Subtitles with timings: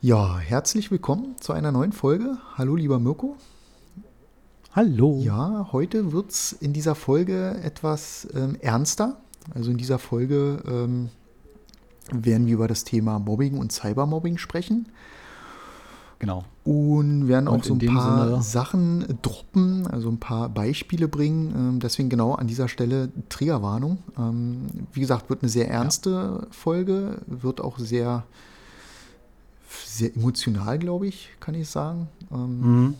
[0.00, 2.38] Ja, herzlich willkommen zu einer neuen Folge.
[2.56, 3.36] Hallo, lieber Mirko.
[4.72, 5.20] Hallo.
[5.24, 9.16] Ja, heute wird es in dieser Folge etwas ähm, ernster.
[9.54, 11.08] Also in dieser Folge ähm,
[12.12, 14.86] werden wir über das Thema Mobbing und Cybermobbing sprechen.
[16.20, 16.44] Genau.
[16.64, 21.52] Und werden Und auch so ein paar Sinne- Sachen droppen, also ein paar Beispiele bringen.
[21.56, 23.98] Ähm, deswegen genau an dieser Stelle Triggerwarnung.
[24.16, 28.24] Ähm, wie gesagt, wird eine sehr ernste Folge, wird auch sehr,
[29.84, 32.08] sehr emotional, glaube ich, kann ich sagen.
[32.32, 32.94] Ähm, Mhm.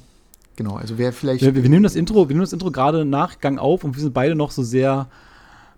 [0.57, 1.45] Genau, also wer vielleicht.
[1.45, 4.13] Wir, wir nehmen das Intro, wir nehmen das Intro gerade Nachgang auf und wir sind
[4.13, 5.07] beide noch so sehr,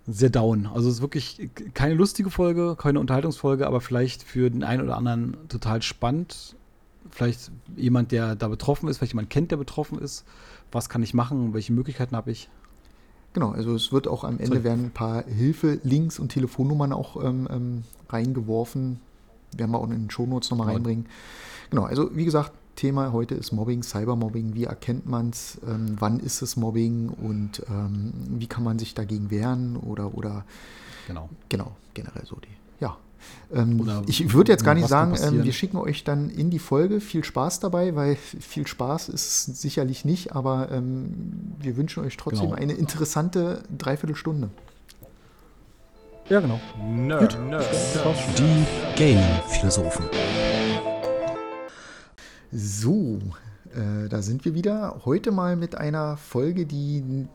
[0.07, 0.67] sehr down.
[0.67, 4.97] Also es ist wirklich keine lustige Folge, keine Unterhaltungsfolge, aber vielleicht für den einen oder
[4.97, 6.57] anderen total spannend.
[7.11, 10.25] Vielleicht jemand, der da betroffen ist, vielleicht jemand kennt, der betroffen ist.
[10.73, 11.53] Was kann ich machen?
[11.53, 12.49] Welche Möglichkeiten habe ich?
[13.35, 14.65] Genau, also es wird auch am Ende Sorry.
[14.65, 19.01] werden ein paar Hilfe-Links und Telefonnummern auch ähm, ähm, reingeworfen.
[19.57, 21.07] Werden wir auch in den Shownotes nochmal reinbringen.
[21.71, 24.55] Genau, also wie gesagt, Thema heute ist Mobbing, Cybermobbing.
[24.55, 25.59] Wie erkennt man es?
[25.67, 27.11] Ähm, wann ist es Mobbing?
[27.11, 29.77] Und ähm, wie kann man sich dagegen wehren?
[29.77, 30.45] Oder, oder
[31.07, 31.29] Genau.
[31.49, 32.49] genau, generell so die.
[32.81, 32.97] Ja.
[33.53, 37.01] Ähm, ich würde jetzt gar nicht sagen, ähm, wir schicken euch dann in die Folge.
[37.01, 42.17] Viel Spaß dabei, weil viel Spaß ist es sicherlich nicht, aber ähm, wir wünschen euch
[42.17, 42.57] trotzdem Genau.
[42.61, 44.49] eine interessante Dreiviertelstunde.
[46.31, 46.61] Ja, genau.
[46.81, 47.67] Nerd, Nerd,
[48.39, 48.65] Die
[48.95, 50.05] Gaming-Philosophen.
[52.53, 53.19] So,
[53.75, 55.01] äh, da sind wir wieder.
[55.05, 57.27] Heute mal mit einer Folge, die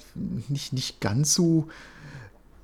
[0.48, 1.68] nicht, nicht ganz so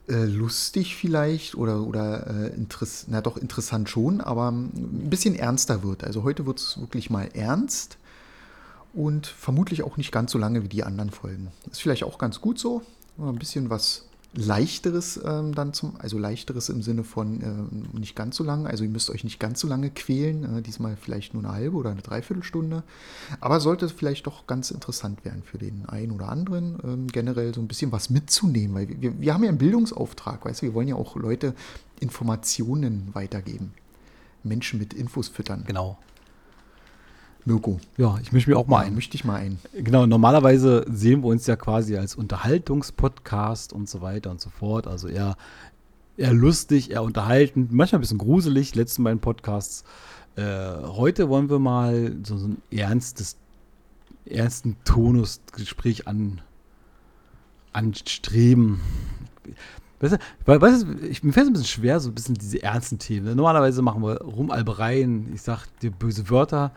[0.07, 5.83] äh, lustig vielleicht oder, oder äh, interess na doch interessant schon, aber ein bisschen ernster
[5.83, 6.05] wird.
[6.05, 7.97] Also heute wird es wirklich mal ernst
[8.93, 11.51] und vermutlich auch nicht ganz so lange wie die anderen Folgen.
[11.69, 12.83] Ist vielleicht auch ganz gut so.
[13.17, 18.37] Ein bisschen was leichteres ähm, dann zum, also leichteres im Sinne von ähm, nicht ganz
[18.37, 21.43] so lang, also ihr müsst euch nicht ganz so lange quälen, äh, diesmal vielleicht nur
[21.43, 22.83] eine halbe oder eine Dreiviertelstunde,
[23.41, 27.59] aber sollte vielleicht doch ganz interessant werden für den einen oder anderen, ähm, generell so
[27.59, 30.87] ein bisschen was mitzunehmen, weil wir, wir haben ja einen Bildungsauftrag, weißt du, wir wollen
[30.87, 31.53] ja auch Leute
[31.99, 33.73] Informationen weitergeben,
[34.43, 35.65] Menschen mit Infos füttern.
[35.67, 35.97] Genau.
[37.45, 38.95] Mirko, Ja, ich mische mir auch mal ja, ein.
[38.95, 39.59] möchte ich mal ein.
[39.73, 44.87] Genau, normalerweise sehen wir uns ja quasi als Unterhaltungspodcast und so weiter und so fort.
[44.87, 45.35] Also eher,
[46.17, 49.83] eher lustig, eher unterhaltend, manchmal ein bisschen gruselig, letzten beiden Podcasts.
[50.35, 50.43] Äh,
[50.83, 53.37] heute wollen wir mal so, so ein ernstes,
[54.25, 56.41] ernsten Tonusgespräch an,
[57.73, 58.81] anstreben.
[59.99, 62.35] Weißt du, weil, weißt du, ich, mir fällt es ein bisschen schwer, so ein bisschen
[62.35, 63.25] diese ernsten Themen.
[63.25, 63.35] ne?
[63.35, 66.71] Normalerweise machen wir Rumalbereien, ich sag dir böse Wörter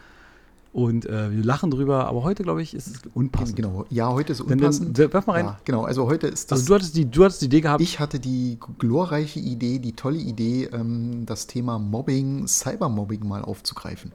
[0.75, 3.55] und äh, wir lachen drüber, aber heute, glaube ich, ist es unpassend.
[3.55, 4.99] Genau, ja, heute ist Dann, dann unpassend.
[4.99, 5.45] werf mal rein.
[5.47, 6.59] Ja, genau, also heute ist das.
[6.59, 7.81] Also du hattest, die, du hattest die Idee gehabt.
[7.81, 14.11] ich hatte die glorreiche Idee, die tolle Idee, ähm, das Thema Mobbing, Cybermobbing mal aufzugreifen.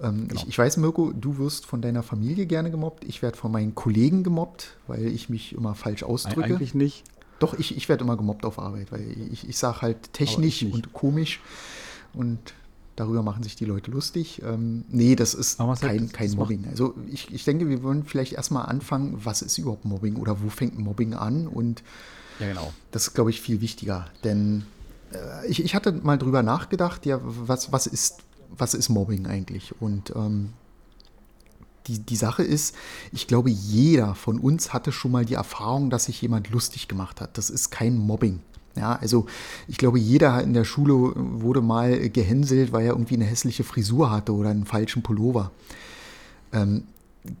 [0.00, 0.40] Ähm, Genau.
[0.40, 3.04] ich, ich weiß, Mirko, du wirst von deiner Familie gerne gemobbt.
[3.04, 6.44] Ich werde von meinen Kollegen gemobbt, weil ich mich immer falsch ausdrücke.
[6.44, 7.04] Eigentlich nicht.
[7.40, 10.94] Doch, ich, ich werde immer gemobbt auf Arbeit, weil ich, ich sage halt technisch und
[10.94, 11.40] komisch
[12.14, 12.38] und
[13.00, 14.42] darüber machen sich die Leute lustig.
[14.44, 16.66] Ähm, nee, das ist kein, kein Mobbing.
[16.68, 20.50] Also ich, ich denke, wir wollen vielleicht erstmal anfangen, was ist überhaupt Mobbing oder wo
[20.50, 21.82] fängt Mobbing an und
[22.38, 22.72] Ja, genau.
[22.90, 24.06] das ist, glaube ich, viel wichtiger.
[24.22, 24.66] Denn
[25.14, 28.18] äh, ich, ich hatte mal drüber nachgedacht, ja, was, was, ist,
[28.50, 29.74] was ist Mobbing eigentlich?
[29.80, 30.50] Und ähm,
[31.86, 32.74] die, die Sache ist,
[33.12, 37.22] ich glaube, jeder von uns hatte schon mal die Erfahrung, dass sich jemand lustig gemacht
[37.22, 37.38] hat.
[37.38, 38.40] Das ist kein Mobbing.
[38.76, 39.26] Ja, also
[39.66, 44.10] ich glaube, jeder in der Schule wurde mal gehänselt, weil er irgendwie eine hässliche Frisur
[44.10, 45.50] hatte oder einen falschen Pullover.
[46.52, 46.84] Ähm,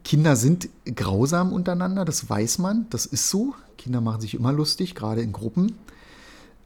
[0.04, 3.54] Kinder sind grausam untereinander, das weiß man, das ist so.
[3.78, 5.74] Kinder machen sich immer lustig, gerade in Gruppen.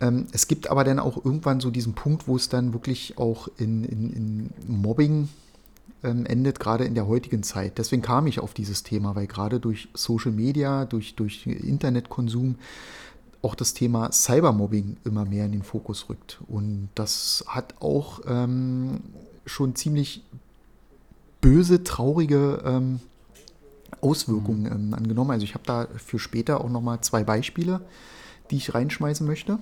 [0.00, 3.48] Ähm, es gibt aber dann auch irgendwann so diesen Punkt, wo es dann wirklich auch
[3.56, 5.28] in, in, in Mobbing
[6.02, 7.78] ähm, endet, gerade in der heutigen Zeit.
[7.78, 12.56] Deswegen kam ich auf dieses Thema, weil gerade durch Social Media, durch, durch Internetkonsum
[13.44, 16.40] auch das Thema Cybermobbing immer mehr in den Fokus rückt.
[16.48, 19.00] Und das hat auch ähm,
[19.46, 20.24] schon ziemlich
[21.40, 23.00] böse, traurige ähm,
[24.00, 25.30] Auswirkungen ähm, angenommen.
[25.30, 27.80] Also ich habe da für später auch nochmal zwei Beispiele,
[28.50, 29.58] die ich reinschmeißen möchte.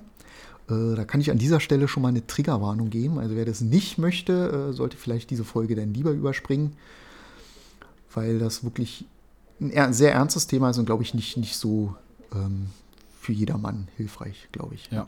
[0.70, 3.18] Äh, da kann ich an dieser Stelle schon mal eine Triggerwarnung geben.
[3.18, 6.76] Also wer das nicht möchte, äh, sollte vielleicht diese Folge dann lieber überspringen,
[8.14, 9.06] weil das wirklich
[9.60, 11.94] ein sehr ernstes Thema ist und glaube ich nicht, nicht so
[12.34, 12.66] ähm,
[13.22, 14.90] für jedermann hilfreich, glaube ich.
[14.90, 15.06] Ja.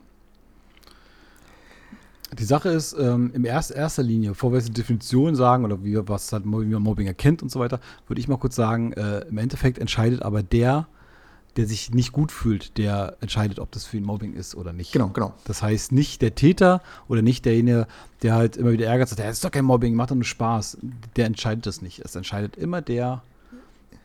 [2.38, 5.84] Die Sache ist, ähm, in erst, erster Linie, bevor wir jetzt die Definition sagen oder
[5.84, 8.92] wie, was halt, wie man Mobbing erkennt und so weiter, würde ich mal kurz sagen,
[8.92, 10.86] äh, im Endeffekt entscheidet aber der,
[11.56, 14.92] der sich nicht gut fühlt, der entscheidet, ob das für ihn Mobbing ist oder nicht.
[14.92, 15.34] Genau, genau.
[15.44, 17.86] Das heißt, nicht der Täter oder nicht derjenige,
[18.22, 20.78] der halt immer wieder ärgert, sagt, das ist doch kein Mobbing, macht doch nur Spaß.
[21.16, 22.00] Der entscheidet das nicht.
[22.00, 23.22] Es entscheidet immer der,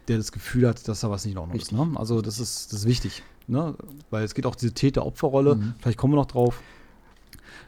[0.08, 1.72] der das Gefühl hat, dass da was nicht in Ordnung ist.
[1.72, 1.88] Ne?
[1.96, 3.24] Also das ist, das ist wichtig.
[3.50, 3.76] Ne?
[4.10, 5.74] Weil es geht auch diese Täter-Opfer-Rolle, Mhm.
[5.80, 6.62] vielleicht kommen wir noch drauf.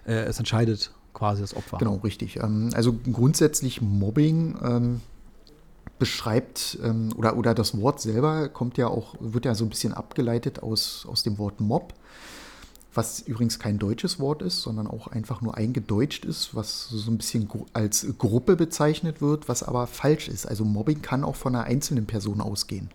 [0.06, 1.78] Äh, es entscheidet quasi das Opfer.
[1.78, 2.38] Genau, richtig.
[2.38, 5.02] Ähm, also grundsätzlich Mobbing ähm,
[6.00, 9.94] beschreibt ähm, oder, oder das Wort selber kommt ja auch, wird ja so ein bisschen
[9.94, 11.94] abgeleitet aus, aus dem Wort Mob,
[12.94, 17.18] was übrigens kein deutsches Wort ist, sondern auch einfach nur eingedeutscht ist, was so ein
[17.18, 20.46] bisschen als Gruppe bezeichnet wird, was aber falsch ist.
[20.48, 22.90] Also Mobbing kann auch von einer einzelnen Person ausgehen.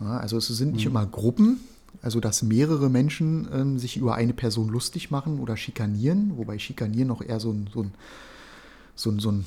[0.00, 1.60] Ja, also es sind nicht immer Gruppen,
[2.02, 7.08] also dass mehrere Menschen ähm, sich über eine Person lustig machen oder schikanieren, wobei schikanieren
[7.08, 7.92] noch eher so ein, so ein,
[8.94, 9.46] so ein, so ein,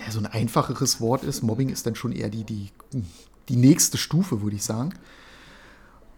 [0.00, 1.42] ja, so ein einfacheres Wort ist.
[1.42, 2.70] Mobbing ist dann schon eher die, die,
[3.48, 4.90] die nächste Stufe, würde ich sagen.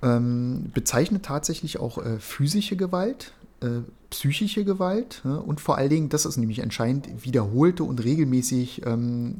[0.02, 6.08] Ähm, bezeichnet tatsächlich auch äh, physische Gewalt, äh, psychische Gewalt ja, und vor allen Dingen,
[6.08, 9.36] das ist nämlich entscheidend, wiederholte und regelmäßig ähm,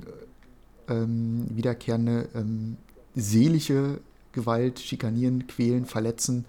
[0.89, 2.77] ähm, wiederkehrende ähm,
[3.21, 4.01] seelische
[4.33, 6.45] Gewalt, schikanieren, quälen, verletzen.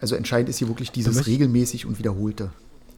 [0.00, 2.50] Also entscheidend ist hier wirklich dieses regelmäßig und wiederholte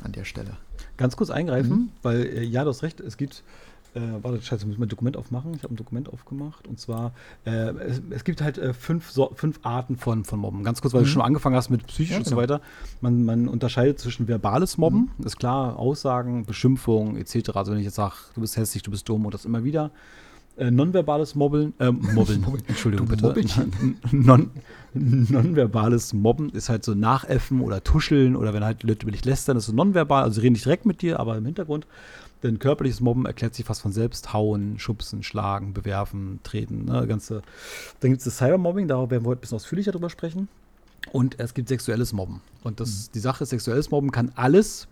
[0.03, 0.57] an der Stelle.
[0.97, 1.89] Ganz kurz eingreifen, Mhm.
[2.03, 3.45] weil äh, ja, du hast recht, es gibt,
[3.95, 5.55] äh, warte, scheiße, muss ich mein Dokument aufmachen.
[5.55, 7.13] Ich habe ein Dokument aufgemacht und zwar,
[7.45, 10.65] äh, es, es gibt halt äh, fünf, so, fünf Arten von, von Mobben.
[10.65, 11.13] Ganz kurz, weil du Mhm.
[11.13, 12.43] schon angefangen hast mit psychisch Ja, und so genau.
[12.43, 12.61] weiter.
[13.01, 17.51] Man, man unterscheidet zwischen verbales Mobben, ist klar, Aussagen, Beschimpfung etc.
[17.55, 19.93] Also wenn ich jetzt sage, du bist hässlich, du bist dumm und das immer wieder.
[20.59, 23.69] Äh, nonverbales Mobbeln, äh, Mobbeln, Entschuldigung bitte.
[24.11, 24.51] Non,
[24.93, 29.57] nonverbales Mobben ist halt so Nachäffen oder Tuscheln oder wenn halt Leute über dich lästern,
[29.57, 31.87] ist so nonverbal, also sie reden nicht direkt mit dir, aber im Hintergrund.
[32.43, 34.33] Denn körperliches Mobben erklärt sich fast von selbst.
[34.33, 37.43] Hauen, schubsen, schlagen, bewerfen, treten, ne, ganze.
[38.01, 40.49] Dann gibt es das Cybermobbing, darauf werden wir heute ein bisschen ausführlicher drüber sprechen.
[41.13, 42.41] Und es gibt sexuelles Mobben.
[42.65, 44.89] Und das, die Sache ist, sexuelles Mobben kann alles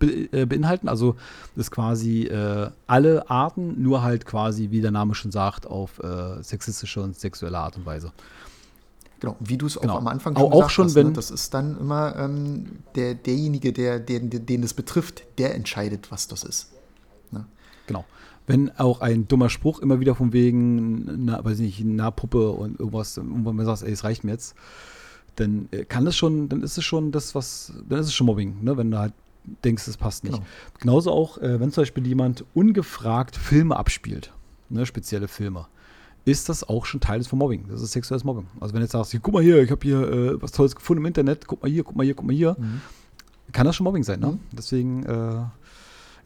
[0.00, 0.88] äh, beinhalten.
[0.88, 1.14] Also
[1.54, 5.98] das ist quasi äh, alle Arten, nur halt quasi, wie der Name schon sagt, auf
[5.98, 8.12] äh, sexistische und sexuelle Art und Weise.
[9.20, 9.94] Genau, wie du es Genau.
[9.94, 11.12] auch am Anfang Auch- schon auch gesagt schon, hast, wenn- ne?
[11.14, 16.28] das ist dann immer ähm, der, derjenige, der, der, den es betrifft, der entscheidet, was
[16.28, 16.70] das ist.
[17.86, 18.04] Genau.
[18.48, 22.50] Wenn auch ein dummer Spruch immer wieder von wegen, na, weiß ich nicht, na Puppe
[22.50, 24.54] und irgendwas, irgendwann mal sagst, ey, es reicht mir jetzt,
[25.36, 28.26] dann äh, kann das schon, dann ist es schon das, was, dann ist es schon
[28.26, 28.76] Mobbing, ne?
[28.76, 29.12] wenn du halt
[29.64, 30.34] denkst, es passt nicht.
[30.34, 30.46] Genau.
[30.80, 34.32] Genauso auch, äh, wenn zum Beispiel jemand ungefragt Filme abspielt,
[34.68, 35.66] ne, spezielle Filme,
[36.24, 37.66] ist das auch schon Teil des von Mobbing.
[37.68, 38.48] Das ist sexuelles Mobbing.
[38.58, 41.02] Also wenn du jetzt sagst, guck mal hier, ich habe hier äh, was Tolles gefunden
[41.02, 42.56] im Internet, guck mal hier, guck mal hier, guck mal hier,
[43.52, 44.20] kann das schon Mobbing sein.
[44.20, 44.32] Ne?
[44.32, 44.40] Mhm.
[44.52, 45.44] Deswegen, äh,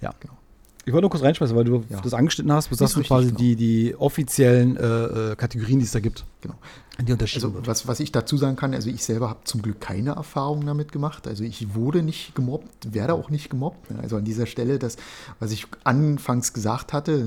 [0.00, 0.14] ja.
[0.20, 0.39] Genau.
[0.86, 2.00] Ich wollte nur kurz reinschmeißen, weil du Ja.
[2.00, 2.70] das angeschnitten hast.
[2.70, 3.38] Du sagst richtig, quasi genau.
[3.38, 6.24] die, die offiziellen äh, äh, Kategorien, die es da gibt.
[6.40, 6.54] Genau.
[7.02, 10.10] Die Also was, was ich dazu sagen kann, also ich selber habe zum Glück keine
[10.12, 11.26] Erfahrung damit gemacht.
[11.26, 13.90] Also ich wurde nicht gemobbt, werde auch nicht gemobbt.
[14.02, 14.96] Also an dieser Stelle, das,
[15.38, 17.24] was ich anfangs gesagt hatte,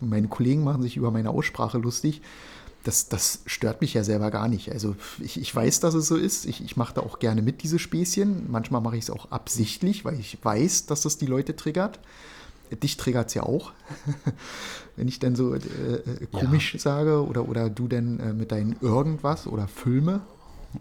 [0.00, 2.20] meine Kollegen machen sich über meine Aussprache lustig.
[2.84, 4.72] Das, das stört mich ja selber gar nicht.
[4.72, 6.46] Also ich, ich weiß, dass es so ist.
[6.46, 8.50] Ich, ich mache da auch gerne mit, diese Späßchen.
[8.50, 12.00] Manchmal mache ich es auch absichtlich, weil ich weiß, dass das die Leute triggert.
[12.76, 13.72] Dich triggert es ja auch,
[14.96, 18.76] wenn ich dann so äh, äh, komisch sage oder, oder du dann äh, mit deinen
[18.80, 20.20] irgendwas oder Filme.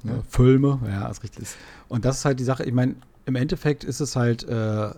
[0.03, 1.47] Ja, Filme, ja, ist richtig.
[1.89, 2.95] Und das ist halt die Sache, ich meine,
[3.25, 4.49] im Endeffekt ist es halt, äh,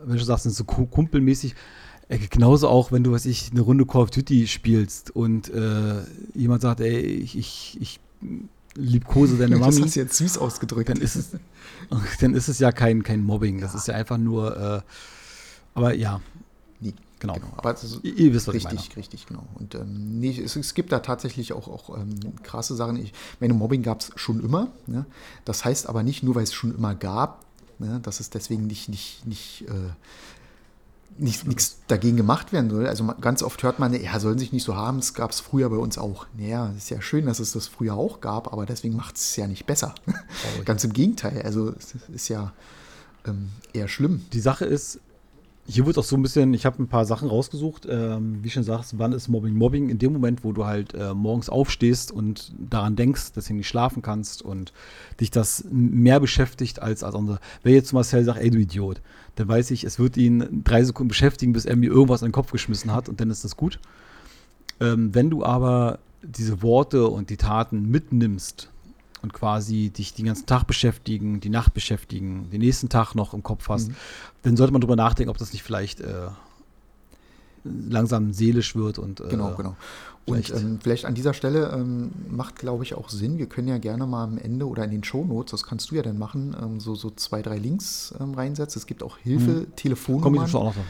[0.05, 1.55] wenn du sagst, es ist so ku- kumpelmäßig,
[2.09, 6.01] äh, genauso auch, wenn du, was ich, eine Runde Call of Duty spielst und äh,
[6.35, 7.99] jemand sagt, ey, ich, ich, ich
[8.75, 10.89] liebkose deine Das Mami, hast du jetzt süß ausgedrückt.
[10.89, 11.29] dann ist es,
[12.21, 13.61] dann ist es ja kein, kein Mobbing.
[13.61, 14.81] Das ist ja einfach nur, äh,
[15.75, 16.21] aber ja,
[17.23, 17.33] genau.
[17.33, 17.53] genau.
[17.57, 18.97] Aber ist Ihr, wisst, was ich richtig, meine.
[18.97, 19.43] richtig, genau.
[19.55, 22.97] Und ähm, nee, es, es gibt da tatsächlich auch, auch ähm, krasse Sachen.
[22.97, 24.69] Ich meine, Mobbing gab es schon immer.
[24.87, 25.05] Ne?
[25.45, 27.45] Das heißt aber nicht nur, weil es schon immer gab,
[27.79, 27.99] ne?
[28.03, 29.91] dass es deswegen nicht, nicht, nicht äh,
[31.17, 32.87] nicht, nichts dagegen gemacht werden soll.
[32.87, 35.69] Also ganz oft hört man, ja, sollen sich nicht so haben, es gab es früher
[35.69, 36.25] bei uns auch.
[36.37, 39.47] Naja, ist ja schön, dass es das früher auch gab, aber deswegen macht es ja
[39.47, 39.93] nicht besser.
[40.65, 42.53] ganz im Gegenteil, also es ist ja
[43.25, 44.25] ähm, eher schlimm.
[44.33, 44.99] Die Sache ist,
[45.65, 48.63] hier wird auch so ein bisschen, ich habe ein paar Sachen rausgesucht, ähm, wie schon
[48.63, 49.89] sagst, wann ist Mobbing Mobbing?
[49.89, 53.69] In dem Moment, wo du halt äh, morgens aufstehst und daran denkst, dass du nicht
[53.69, 54.73] schlafen kannst und
[55.21, 57.39] dich das mehr beschäftigt als als andere.
[57.63, 59.01] Wer jetzt Marcel sagt, ey du Idiot,
[59.35, 62.33] dann weiß ich, es wird ihn drei Sekunden beschäftigen, bis er mir irgendwas in den
[62.33, 63.79] Kopf geschmissen hat und dann ist das gut.
[64.81, 68.69] Ähm, wenn du aber diese Worte und die Taten mitnimmst
[69.23, 73.41] und quasi dich den ganzen Tag beschäftigen, die Nacht beschäftigen, den nächsten Tag noch im
[73.41, 73.95] Kopf hast, Mhm.
[74.43, 76.27] dann sollte man drüber nachdenken, ob das nicht vielleicht äh,
[77.63, 79.75] langsam seelisch wird und äh, Genau, genau.
[80.25, 83.37] Und vielleicht- ähm, vielleicht an dieser Stelle ähm, macht, glaube ich, auch Sinn.
[83.37, 86.01] Wir können ja gerne mal am Ende oder in den Shownotes, das kannst du ja
[86.01, 88.79] dann machen, ähm, so, so zwei, drei Links ähm, reinsetzen.
[88.79, 90.47] Es gibt auch Hilfe, ich Telefonnummern.
[90.47, 90.83] schon auch noch.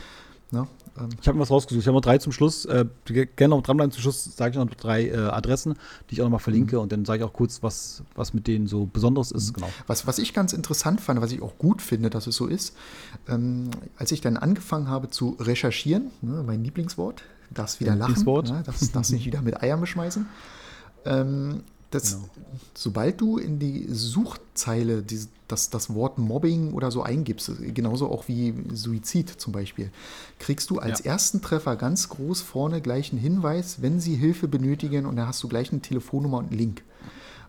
[0.61, 0.67] Ne?
[1.00, 1.81] Ähm, Ich habe mir was rausgesucht.
[1.81, 2.65] Ich habe noch drei zum Schluss.
[2.65, 3.91] Äh, ge- gerne noch dranbleiben.
[3.91, 5.73] Zum Schluss sage ich noch drei äh, Adressen,
[6.09, 6.79] die ich auch noch mal verlinke.
[6.79, 9.53] Und dann sage ich auch kurz, was, was mit denen so Besonderes ist.
[9.53, 9.69] Genau.
[9.88, 12.75] Was, was ich ganz interessant fand, was ich auch gut finde, dass es so ist,
[13.27, 18.50] ähm, als ich dann angefangen habe zu recherchieren, ne, mein Lieblingswort, das wieder lachen, Lieblingswort.
[18.50, 20.25] ne, das, das nicht wieder mit Eiern beschmeißen.
[21.05, 22.29] Ähm, das, Genau.
[22.75, 28.27] Sobald du in die Suchzeile die, das, das Wort Mobbing oder so eingibst, genauso auch
[28.27, 29.91] wie Suizid zum Beispiel,
[30.39, 31.12] kriegst du als Ja.
[31.12, 35.41] ersten Treffer ganz groß vorne gleich einen Hinweis, wenn sie Hilfe benötigen und da hast
[35.43, 36.83] du gleich eine Telefonnummer und einen Link.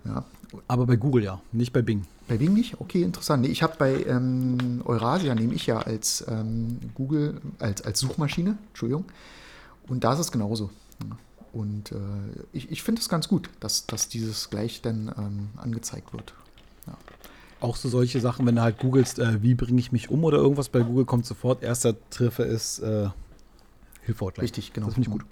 [0.04, 0.24] Ja,
[0.68, 2.04] Aber bei Google ja, nicht bei Bing.
[2.28, 2.80] bei Bing nicht?
[2.80, 3.42] Okay, interessant.
[3.42, 8.58] Nee, ich habe bei ähm, Eurasia, nehme ich ja als ähm, Google, als, als Suchmaschine,
[8.68, 9.04] Entschuldigung.
[9.88, 10.70] Und da ist es genauso.
[11.08, 11.16] Ja.
[11.54, 11.96] Und äh,
[12.52, 16.34] ich, ich finde es ganz gut, dass, dass dieses gleich dann ähm, angezeigt wird.
[17.60, 20.36] Auch so solche Sachen, wenn du halt googelst, äh, wie bringe ich mich um oder
[20.38, 23.08] irgendwas bei Google, kommt sofort, erster Treffer ist äh,
[24.02, 24.42] Hilfe-Hotline.
[24.42, 24.86] Richtig, genau.
[24.88, 25.24] Das finde ich gut.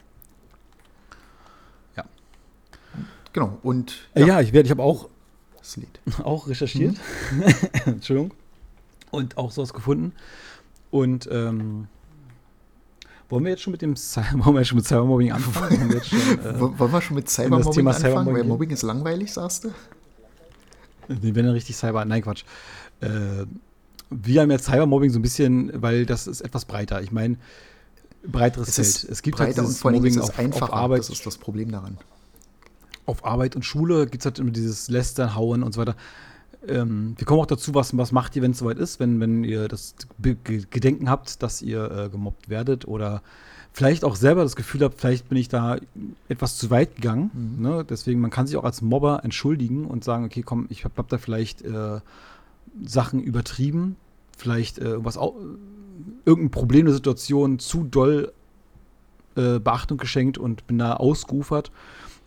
[3.34, 3.58] Genau.
[3.62, 5.08] Und Äh, ja, ich, werd- ich habe auch,
[5.58, 6.00] das Lied.
[6.22, 6.96] auch recherchiert.
[7.86, 8.34] Entschuldigung.
[9.10, 10.12] Und auch sowas gefunden.
[10.90, 11.88] Und ähm,
[13.32, 13.94] wollen wir jetzt schon mit dem
[14.34, 15.80] wollen wir schon mit Cybermobbing anfangen?
[15.80, 17.94] Wollen wir schon, äh, Wo- Wollen wir schon mit Cybermobbing anfangen?
[18.00, 18.44] Cybermobbing Weil?
[18.44, 19.70] Mobbing ist langweilig, sagst du?
[21.08, 22.04] Wir werden dann richtig Cyber.
[22.04, 22.44] Nein, Quatsch.
[23.00, 23.08] Äh,
[24.10, 27.02] wir haben jetzt Cybermobbing so ein bisschen, weil das ist etwas breiter.
[27.02, 27.36] Ich meine,
[28.24, 28.86] breiteres Es Feld.
[28.88, 30.64] ist es gibt halt breiter und dieses vor allem ist Mobbing es auf, einfacher.
[30.64, 30.98] auf Arbeit.
[31.00, 31.98] Das ist das Problem daran.
[33.06, 35.96] auf Arbeit und Schule gibt es halt immer dieses Lästern, Hauen und so weiter.
[36.68, 39.44] Ähm, wir kommen auch dazu, was, was macht ihr, wenn es soweit ist, wenn, wenn
[39.44, 43.22] ihr das Be- Ge- Gedenken habt, dass ihr äh, gemobbt werdet oder
[43.72, 45.78] vielleicht auch selber das Gefühl habt, vielleicht bin ich da
[46.28, 47.56] etwas zu weit gegangen.
[47.58, 47.84] Ne?
[47.88, 51.08] Deswegen, man kann sich auch als Mobber entschuldigen und sagen, okay, komm, ich habe hab
[51.08, 52.00] da vielleicht äh,
[52.84, 53.96] Sachen übertrieben,
[54.36, 55.36] vielleicht äh, irgendwas, au-
[56.24, 58.32] irgendein Problem der Situation zu doll
[59.36, 61.70] äh, Beachtung geschenkt und bin da ausgeufert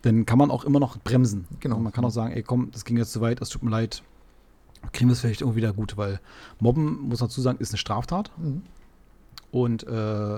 [0.02, 1.48] dann kann man auch immer noch bremsen.
[1.62, 1.78] Genau.
[1.78, 3.72] Und man kann auch sagen, ey komm, das ging jetzt zu weit, es tut mir
[3.72, 4.04] leid,
[4.94, 6.20] kriegen wir es vielleicht irgendwie wieder gut, weil
[6.60, 8.62] Mobben, muss man dazu sagen, ist eine Straftat Mhm.
[9.52, 10.38] und äh,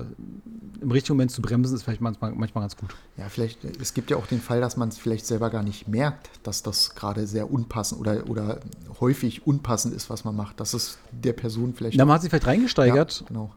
[0.81, 2.95] im richtigen Moment zu bremsen ist vielleicht manchmal, manchmal ganz gut.
[3.17, 5.87] Ja, vielleicht, es gibt ja auch den Fall, dass man es vielleicht selber gar nicht
[5.87, 8.59] merkt, dass das gerade sehr unpassend oder, oder
[8.99, 10.59] häufig unpassend ist, was man macht.
[10.59, 11.97] Dass es der Person vielleicht.
[11.97, 13.51] Na, man hat sich vielleicht reingesteigert, Ja, genau.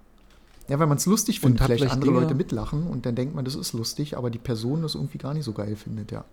[0.69, 3.35] Ja, weil man es lustig findet, vielleicht vielleicht andere Dinge- Leute mitlachen und dann denkt
[3.35, 6.25] man, das ist lustig, aber die Person das irgendwie gar nicht so geil findet, ja.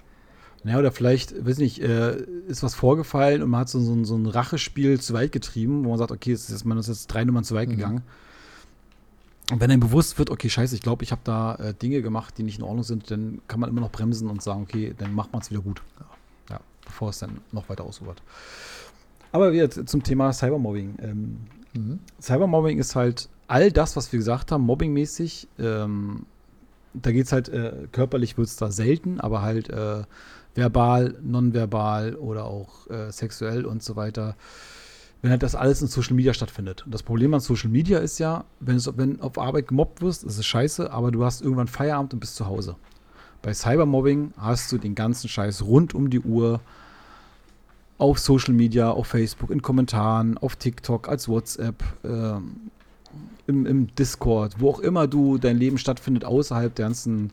[0.63, 4.05] Ja, oder vielleicht, weiß nicht, äh, ist was vorgefallen und man hat so, so, ein-
[4.05, 7.23] so ein Rachespiel zu weit getrieben, wo man sagt, okay, ist, man ist jetzt drei
[7.23, 7.73] Nummern zu weit Mhm.
[7.75, 8.01] gegangen.
[9.51, 12.37] Und wenn einem bewusst wird, okay, scheiße, ich glaube, ich habe da äh, Dinge gemacht,
[12.37, 15.13] die nicht in Ordnung sind, dann kann man immer noch bremsen und sagen, okay, dann
[15.13, 15.81] macht man es wieder gut.
[16.49, 18.21] Ja, bevor es dann noch weiter ausufert.
[19.31, 20.95] Aber wieder zum Thema Cybermobbing.
[21.01, 21.37] Ähm,
[21.73, 21.99] Mhm.
[22.19, 25.47] Cybermobbing ist halt all das, was wir gesagt haben, mobbingmäßig.
[25.59, 26.25] Ähm,
[26.93, 30.03] da geht es halt, äh, körperlich wird es da selten, aber halt äh,
[30.57, 34.35] verbal, nonverbal oder auch äh, sexuell und so weiter.
[35.21, 36.83] Wenn halt das alles in Social Media stattfindet.
[36.85, 40.23] Und das Problem an Social Media ist ja, wenn, es, wenn auf Arbeit gemobbt wirst,
[40.23, 42.75] ist es scheiße, aber du hast irgendwann Feierabend und bist zu Hause.
[43.41, 46.59] Bei Cybermobbing hast du den ganzen Scheiß rund um die Uhr
[47.99, 52.71] auf Social Media, auf Facebook, in Kommentaren, auf TikTok, als WhatsApp, ähm,
[53.47, 57.31] im, im Discord, wo auch immer du dein Leben stattfindet, außerhalb der ganzen,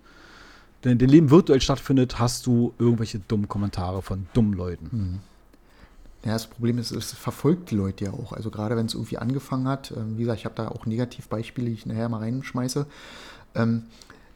[0.85, 4.89] dein, dein Leben virtuell stattfindet, hast du irgendwelche dummen Kommentare von dummen Leuten.
[4.93, 5.21] Mhm.
[6.25, 8.33] Ja, das Problem ist, es verfolgt die Leute ja auch.
[8.33, 11.69] Also gerade wenn es irgendwie angefangen hat, ähm, wie gesagt, ich habe da auch Negativbeispiele,
[11.69, 12.87] die ich nachher mal reinschmeiße,
[13.55, 13.83] ähm,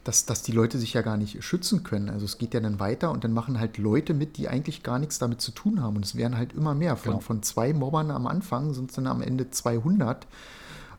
[0.05, 2.11] dass, dass die Leute sich ja gar nicht schützen können.
[2.11, 4.99] Also es geht ja dann weiter und dann machen halt Leute mit, die eigentlich gar
[4.99, 5.97] nichts damit zu tun haben.
[5.97, 6.97] Und es werden halt immer mehr.
[6.97, 7.21] Von, Genau.
[7.21, 10.27] von zwei Mobbern am Anfang sind es dann am Ende 200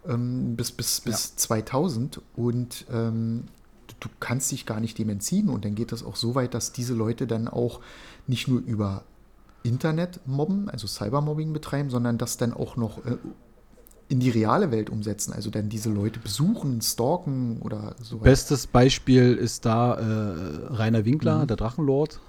[0.07, 3.45] ähm, bis, bis, bis 2000 und ähm,
[3.99, 6.71] du, kannst dich gar nicht dem entziehen und dann geht das auch so weit, dass
[6.71, 7.79] diese Leute dann auch
[8.27, 9.03] nicht nur über
[9.63, 13.17] Internet mobben, also Cybermobbing betreiben, sondern das dann auch noch äh,
[14.07, 18.17] in die reale Welt umsetzen, also dann diese Leute besuchen, stalken oder so.
[18.19, 21.47] Bestes Beispiel ist da äh, Rainer Winkler, Mhm.
[21.47, 22.19] der Drachenlord.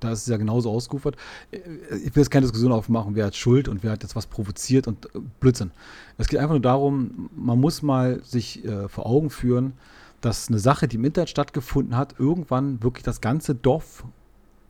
[0.00, 1.16] Da ist es ja genauso ausgeufert.
[1.52, 1.58] Äh,
[2.04, 4.88] Ich will jetzt keine Diskussion aufmachen, wer hat Schuld und wer hat jetzt was provoziert
[4.88, 5.70] und äh, Blödsinn.
[6.18, 9.74] Es geht einfach nur darum, man muss mal sich äh, vor Augen führen,
[10.24, 14.04] dass eine Sache, die im Internet stattgefunden hat, irgendwann wirklich das ganze Dorf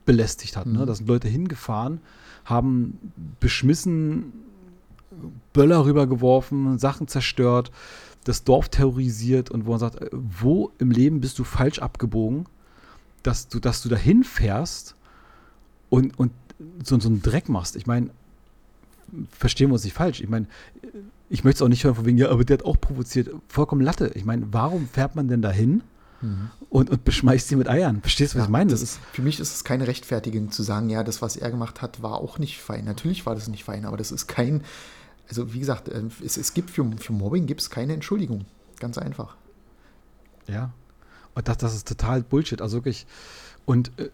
[0.05, 0.67] belästigt hat.
[0.67, 0.81] Ne?
[0.81, 0.87] Mhm.
[0.87, 2.01] Da sind Leute hingefahren,
[2.45, 2.99] haben
[3.39, 4.33] beschmissen
[5.53, 7.71] Böller rübergeworfen, Sachen zerstört,
[8.25, 12.47] das Dorf terrorisiert und wo man sagt, äh, wo im Leben bist du falsch abgebogen,
[13.23, 14.97] dass du, dass du dahin fährst
[15.89, 16.33] und, und
[16.83, 17.77] so, so einen Dreck machst.
[17.77, 18.11] Ich meine,
[19.31, 20.21] verstehen wir uns nicht falsch.
[20.21, 20.47] Ich meine,
[21.29, 23.31] ich möchte es auch nicht hören von wegen, ja, aber der hat auch provoziert.
[23.49, 24.11] Vollkommen Latte.
[24.15, 25.83] Ich meine, warum fährt man denn dahin
[26.21, 26.51] mhm.
[26.69, 28.01] und, und beschmeißt sie mit Eiern?
[28.03, 28.71] Verstehst du, was ja, ich meine?
[28.71, 31.83] Das ist, für mich ist es keine Rechtfertigung zu sagen, ja, das, was er gemacht
[31.83, 32.85] hat, war auch nicht fein.
[32.85, 34.63] Natürlich war das nicht fein, aber das ist kein,
[35.29, 38.45] also wie gesagt, äh, es, es gibt für, für Mobbing gibt es keine Entschuldigung.
[38.79, 39.37] Ganz einfach.
[40.47, 40.73] Ja.
[41.35, 42.61] Und das, das ist total Bullshit.
[42.61, 43.07] Also wirklich.
[43.65, 44.11] Und äh,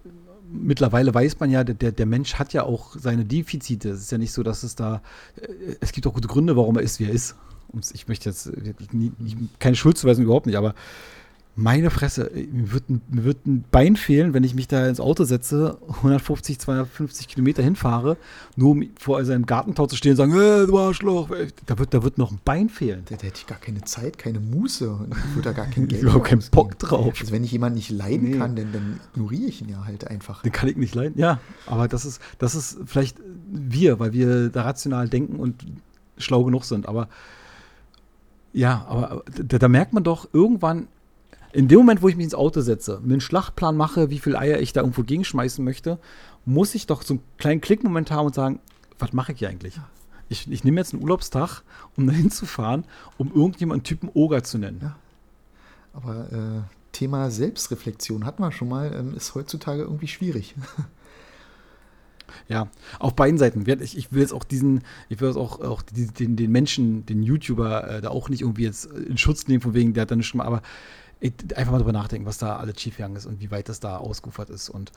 [0.53, 3.91] mittlerweile weiß man ja, der, der Mensch hat ja auch seine Defizite.
[3.91, 5.03] Es ist ja nicht so, dass es da,
[5.37, 7.37] äh, es gibt auch gute Gründe, warum er ist, wie er ist.
[7.93, 9.13] Ich möchte jetzt äh, nie,
[9.59, 10.75] keine Schuld zuweisen, überhaupt nicht, aber
[11.57, 15.01] meine Fresse, mir wird, ein, mir wird ein Bein fehlen, wenn ich mich da ins
[15.01, 18.17] Auto setze, 150, 250 Kilometer hinfahre,
[18.57, 21.29] nur um vor seinem Gartentor zu stehen und sagen, äh, du Arschloch,
[21.67, 23.03] da wird, da wird noch ein Bein fehlen.
[23.07, 25.89] Da, da hätte ich gar keine Zeit, keine Muße und ich würde da gar kein
[25.89, 27.15] Geld Überhaupt keinen Bock drauf.
[27.21, 28.39] Also wenn ich jemanden nicht leiden nee.
[28.39, 30.43] kann, dann, dann ignoriere ich ihn ja halt einfach.
[30.43, 31.41] Den kann ich nicht leiden, ja.
[31.67, 33.19] Aber das ist, das ist vielleicht
[33.51, 35.67] wir, weil wir da rational denken und
[36.17, 36.89] schlau genug sind.
[36.89, 37.09] Aber
[38.53, 40.89] ja, aber da, da merkt man doch irgendwann,
[41.53, 44.37] in dem Moment, wo ich mich ins Auto setze, mir einen Schlachtplan mache, wie viel
[44.37, 45.99] Eier ich da irgendwo gegenschmeißen möchte,
[46.45, 48.61] muss ich doch so einen kleinen Klickmoment haben und sagen,
[48.99, 49.81] was mache ich hier eigentlich?
[50.29, 51.63] Ich, ich nehme jetzt einen Urlaubstag,
[51.97, 52.85] um dahin zu fahren,
[53.19, 54.81] um irgendjemanden Typen Oger zu nennen.
[54.83, 54.97] Ja.
[55.93, 56.61] Aber äh,
[56.93, 60.55] Thema Selbstreflexion hatten wir schon mal, ähm, ist heutzutage irgendwie schwierig.
[62.49, 63.65] Ja, auf beiden Seiten.
[63.83, 67.23] Ich, ich will jetzt auch diesen, ich will jetzt auch, auch den, den Menschen, den
[67.23, 70.23] YouTuber äh, da auch nicht irgendwie jetzt in Schutz nehmen, von wegen, der hat dann
[70.23, 70.63] schon mal, aber
[71.23, 74.51] einfach mal drüber nachdenken, was da alles schiefgegangen ist und wie weit das da ausgeufert
[74.51, 74.93] ist und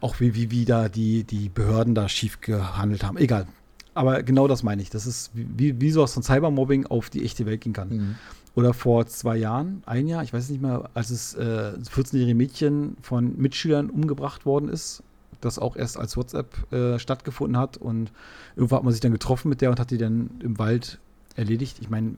[0.00, 3.18] auch wie, wie, wie da die, die Behörden da schief gehandelt haben.
[3.18, 3.46] Egal.
[3.94, 4.90] Aber genau das meine ich.
[4.90, 7.88] Das ist, wie, wie sowas von Cybermobbing auf die echte Welt gehen kann.
[7.88, 8.14] Mhm.
[8.54, 12.96] Oder vor zwei Jahren, ein Jahr, ich weiß nicht mehr, als es äh, 14-jährige Mädchen
[13.00, 15.02] von Mitschülern umgebracht worden ist,
[15.40, 18.12] das auch erst als WhatsApp äh, stattgefunden hat und
[18.56, 20.98] irgendwann hat man sich dann getroffen mit der und hat die dann im Wald
[21.36, 21.78] erledigt.
[21.80, 22.14] Ich meine,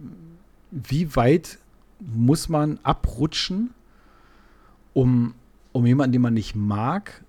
[0.71, 1.59] wie weit
[2.06, 3.71] muss man abrutschen,
[4.92, 5.35] um,
[5.73, 7.25] um jemanden, den man nicht mag,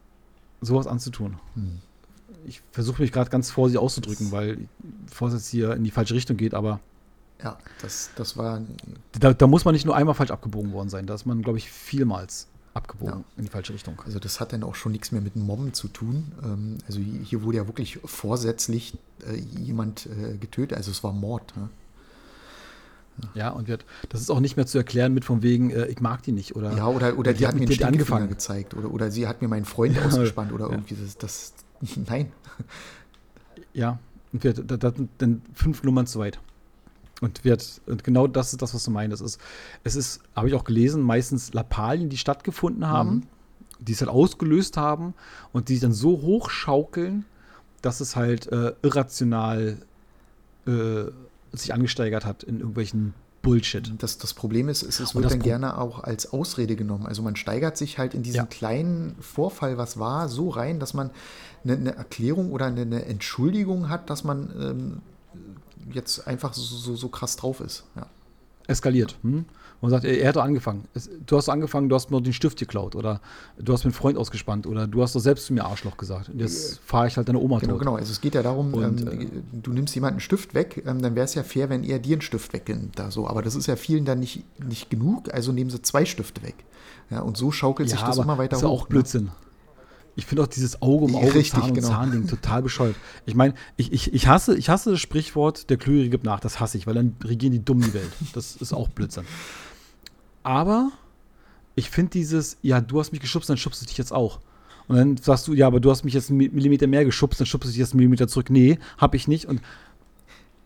[0.61, 1.37] sowas anzutun.
[1.55, 1.79] Hm.
[2.45, 4.67] Ich versuche mich gerade ganz vorsichtig auszudrücken, weil
[5.21, 6.79] jetzt hier in die falsche Richtung geht, aber.
[7.41, 8.61] Ja, das, das war.
[9.13, 11.05] Da, da muss man nicht nur einmal falsch abgebogen worden sein.
[11.05, 13.25] Da ist man, glaube ich, vielmals abgebogen ja.
[13.37, 14.01] in die falsche Richtung.
[14.05, 16.31] Also das hat dann auch schon nichts mehr mit Mobben zu tun.
[16.43, 20.77] Ähm, also hier wurde ja wirklich vorsätzlich äh, jemand äh, getötet.
[20.77, 21.55] Also es war Mord.
[21.55, 21.69] Ne?
[23.33, 26.01] Ja, und wird, das ist auch nicht mehr zu erklären mit von wegen, äh, ich
[26.01, 26.55] mag die nicht.
[26.55, 28.73] Oder, ja, oder, oder die, die hat mir den angefangen gezeigt.
[28.73, 30.71] Oder, oder sie hat mir meinen Freund ja, ausgespannt oder ja.
[30.71, 31.53] irgendwie das, das.
[32.07, 32.31] Nein.
[33.73, 33.99] Ja,
[34.31, 36.39] und wird, da, da, dann fünf Nummern zu weit.
[37.21, 39.13] Und wird, und genau das ist das, was du meinst.
[39.13, 39.41] Es ist,
[39.83, 43.23] es ist, habe ich auch gelesen, meistens Lappalien, die stattgefunden haben, mhm.
[43.79, 45.13] die es halt ausgelöst haben
[45.53, 47.25] und die sich dann so hochschaukeln,
[47.81, 49.77] dass es halt äh, irrational
[50.65, 51.05] äh,
[51.53, 53.13] sich angesteigert hat in irgendwelchen
[53.43, 53.91] Bullshit.
[53.97, 57.05] Das, das Problem ist, es, es wird dann Pro gerne auch als Ausrede genommen.
[57.05, 58.45] Also man steigert sich halt in diesen ja.
[58.45, 61.11] kleinen Vorfall, was war, so rein, dass man
[61.63, 65.01] eine, eine Erklärung oder eine, eine, Entschuldigung hat, dass man ähm,
[65.91, 67.83] jetzt einfach so, so, so, krass drauf ist.
[67.97, 68.07] Ja.
[68.67, 69.17] Eskaliert.
[69.23, 69.45] Hm?
[69.83, 70.85] Und sagt, er, hat doch angefangen.
[70.93, 73.19] Es, du hast angefangen, du hast mir den Stift geklaut oder
[73.59, 76.29] du hast mir einen Freund ausgespannt oder du hast doch selbst zu mir Arschloch gesagt.
[76.29, 77.79] Und jetzt fahre ich halt deine Oma genau, tot.
[77.81, 80.81] Genau, also es geht ja darum, und, ähm, äh, du nimmst jemanden einen Stift weg,
[80.87, 82.97] ähm, dann wäre es ja fair, wenn er dir einen Stift wegnimmt.
[82.97, 83.27] Da so.
[83.27, 86.55] Aber das ist ja vielen dann nicht, nicht genug, also nehmen sie zwei Stifte weg.
[87.09, 88.61] Ja, und so schaukelt ja, sich das immer weiter hoch.
[88.61, 88.89] Das ist ja auch ne?
[88.89, 89.23] Blödsinn.
[89.25, 89.31] Ne?
[90.15, 91.87] Ich finde auch dieses Auge um Auge, Richtig, Zahn um genau.
[91.89, 92.95] Zahn-Ding total bescheuert.
[93.25, 96.39] Ich meine, ich, ich, ich, hasse, ich hasse das Sprichwort, der Klügere gibt nach.
[96.39, 98.11] Das hasse ich, weil dann regieren die Dummen die Welt.
[98.33, 99.25] Das ist auch Blödsinn.
[100.43, 100.91] Aber
[101.75, 104.39] ich finde dieses, ja, du hast mich geschubst, dann schubst du dich jetzt auch.
[104.87, 107.47] Und dann sagst du, ja, aber du hast mich jetzt einen Millimeter mehr geschubst, dann
[107.47, 108.49] schubst du dich jetzt einen Millimeter zurück.
[108.49, 109.45] Nee, hab ich nicht.
[109.45, 109.61] Und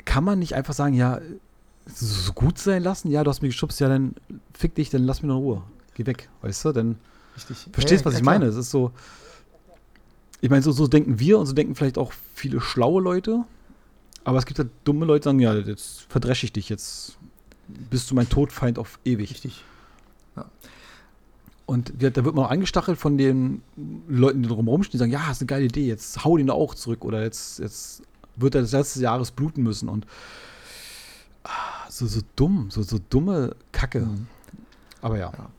[0.06, 1.22] kann man nicht einfach sagen, ja,
[1.86, 3.12] so gut sein lassen?
[3.12, 4.16] Ja, du hast mich geschubst, ja, dann
[4.54, 5.63] fick dich, dann lass mich in Ruhe.
[5.94, 6.72] Geh weg, weißt du?
[6.72, 6.96] Dann
[7.36, 7.68] Richtig.
[7.72, 8.46] verstehst, ja, was ich meine.
[8.46, 8.92] Es ist so,
[10.42, 13.44] ich meine, so, so denken wir und so denken vielleicht auch viele schlaue Leute.
[14.24, 17.18] Aber es gibt halt dumme Leute, die sagen, ja, jetzt verdresche ich dich, jetzt
[17.67, 19.32] bist du mein Todfeind auf ewig.
[19.32, 19.63] Richtig.
[20.36, 20.45] Ja.
[21.65, 23.62] Und da wird man auch angestachelt von den
[24.08, 26.49] Leuten, die drumherum stehen, die sagen, ja, das ist eine geile Idee, jetzt hau den
[26.49, 28.03] auch zurück oder jetzt, jetzt
[28.38, 30.08] wird er des letzten Jahres bluten müssen und
[31.43, 33.99] ah, so, so dumm, so, so dumme Kacke.
[33.99, 34.27] Mhm.
[35.01, 35.32] Aber ja.
[35.38, 35.49] ja.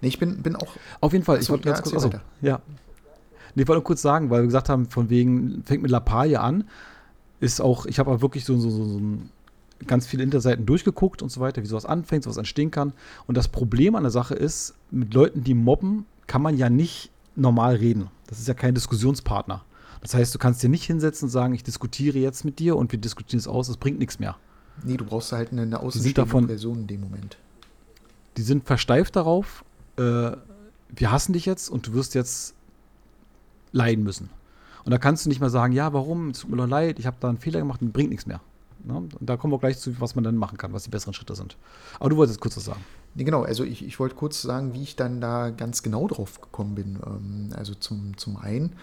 [0.00, 0.76] Nee, ich bin, bin auch.
[1.00, 2.04] Auf jeden Fall, ich wollte ganz kurz.
[2.04, 2.10] Achso,
[2.42, 2.60] ja.
[3.56, 6.38] Nee, ich wollte nur kurz sagen, weil wir gesagt haben, von wegen, fängt mit Lappalie
[6.38, 6.64] an.
[7.40, 9.30] ist auch, ich habe auch wirklich so, so, so, so ein
[9.86, 12.92] ganz viele Interseiten durchgeguckt und so weiter, wie sowas anfängt, sowas entstehen kann.
[13.26, 17.10] Und das Problem an der Sache ist, mit Leuten, die mobben, kann man ja nicht
[17.34, 18.08] normal reden.
[18.26, 19.64] Das ist ja kein Diskussionspartner.
[20.00, 22.92] Das heißt, du kannst dir nicht hinsetzen und sagen, ich diskutiere jetzt mit dir und
[22.92, 24.36] wir diskutieren es aus, das bringt nichts mehr.
[24.84, 27.38] Nee, du brauchst halt eine, eine außenstehende Person in dem Moment.
[28.36, 29.64] Die sind versteift darauf,
[29.96, 30.32] äh,
[30.88, 32.54] wir hassen dich jetzt und du wirst jetzt
[33.72, 34.30] leiden müssen.
[34.84, 37.06] Und da kannst du nicht mehr sagen, ja, warum, es tut mir doch leid, ich
[37.06, 38.40] habe da einen Fehler gemacht und bringt nichts mehr.
[38.86, 38.96] Ne?
[38.96, 41.34] Und da kommen wir gleich zu, was man dann machen kann, was die besseren Schritte
[41.34, 41.56] sind.
[41.98, 42.84] Aber du wolltest kurz was sagen.
[43.14, 46.40] Nee, genau, also ich, ich wollte kurz sagen, wie ich dann da ganz genau drauf
[46.40, 46.98] gekommen bin.
[47.04, 48.76] Ähm, also zum, zum einen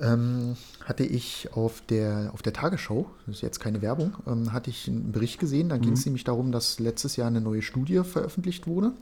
[0.00, 4.70] ähm, hatte ich auf der, auf der Tagesschau, das ist jetzt keine Werbung, ähm, hatte
[4.70, 8.02] ich einen Bericht gesehen, da ging es nämlich darum, dass letztes Jahr eine neue Studie
[8.04, 8.92] veröffentlicht wurde,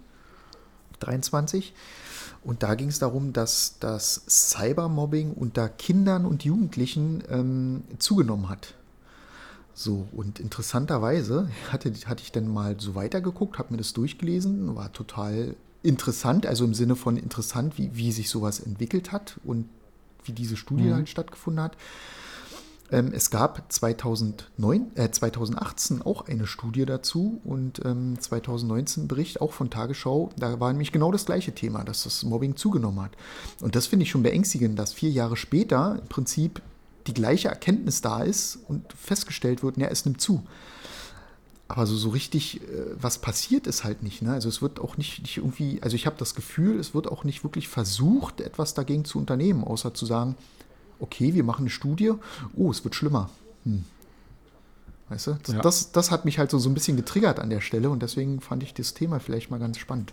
[1.01, 1.75] 23.
[2.45, 8.75] Und da ging es darum, dass das Cybermobbing unter Kindern und Jugendlichen ähm, zugenommen hat.
[9.79, 14.91] So, und interessanterweise hatte, hatte ich dann mal so weitergeguckt, habe mir das durchgelesen, war
[14.91, 19.69] total interessant, also im Sinne von interessant, wie, wie sich sowas entwickelt hat und
[20.25, 20.95] wie diese Studie Mhm.
[20.95, 21.77] halt stattgefunden hat.
[22.91, 29.43] Ähm, es gab 2009, äh, 2018 auch eine Studie dazu und ähm, 2019 ein Bericht
[29.43, 30.31] auch von Tagesschau.
[30.39, 33.13] Da war nämlich genau das gleiche Thema, dass das Mobbing zugenommen hat.
[33.61, 36.63] Und das finde ich schon beängstigend, dass vier Jahre später im Prinzip
[37.07, 40.45] die gleiche Erkenntnis da ist und festgestellt wird, ja, es nimmt zu.
[41.69, 42.67] Aber so, so richtig, äh,
[43.01, 44.23] was passiert ist halt nicht.
[44.23, 44.33] Ne?
[44.33, 47.25] Also es wird auch nicht, nicht irgendwie, also ich habe das Gefühl, es wird auch
[47.25, 50.37] nicht wirklich versucht, etwas dagegen zu unternehmen, außer zu sagen,
[51.01, 52.13] okay, wir machen eine Studie,
[52.57, 53.31] oh, es wird schlimmer.
[53.65, 53.85] Hm.
[55.09, 55.61] Weißt du, das, Ja.
[55.61, 58.41] das, das hat mich halt so, so ein bisschen getriggert an der Stelle und deswegen
[58.41, 60.13] fand ich das Thema vielleicht mal ganz spannend.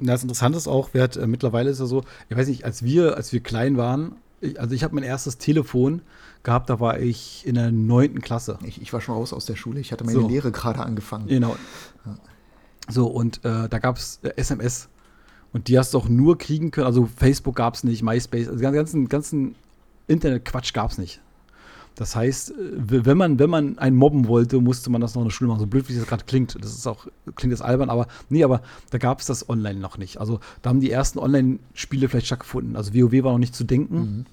[0.00, 2.82] Das Interessante ist auch, wer hat, äh, mittlerweile ist ja so, ich weiß nicht, als
[2.82, 6.02] wir, als wir klein waren, ich, also ich habe mein erstes Telefon
[6.42, 8.58] gehabt, da war ich in der neunten Klasse.
[8.64, 10.28] Ich, ich war schon raus aus der Schule, ich hatte meine So.
[10.28, 11.28] Lehre gerade angefangen.
[11.28, 11.56] Genau.
[12.88, 14.88] So, und äh, da gab es äh, SMS.
[15.52, 16.86] Und die hast du auch nur kriegen können.
[16.86, 19.54] Also Facebook gab es nicht, MySpace, also den ganzen, ganzen
[20.08, 21.20] Internet-Quatsch gab es nicht.
[21.94, 25.28] Das heißt, äh, wenn man, wenn man einen mobben wollte, musste man das noch in
[25.28, 25.60] der Schule machen.
[25.60, 26.56] So blöd, wie das gerade klingt.
[26.60, 29.98] Das ist auch, klingt jetzt albern, aber nee, aber da gab es das online noch
[29.98, 30.18] nicht.
[30.18, 32.76] Also da haben die ersten Online-Spiele vielleicht stattgefunden.
[32.76, 33.96] Also WoW war noch nicht zu denken.
[33.96, 34.26] Mhm.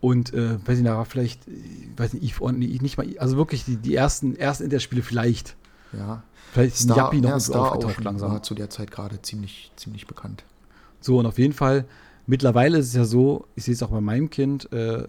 [0.00, 1.52] Und äh, weiß nicht, da war vielleicht, äh,
[1.96, 5.56] weiß nicht, Eve nee, nicht mal, also wirklich die, die ersten, ersten Internetspiele vielleicht.
[5.92, 8.32] Ja, Vielleicht ist Yappi noch ja, Star aufgetaucht langsam.
[8.32, 10.44] war zu der Zeit gerade ziemlich, ziemlich bekannt.
[11.00, 11.84] So, und auf jeden Fall,
[12.26, 15.06] mittlerweile ist es ja so, ich sehe es auch bei meinem Kind, äh,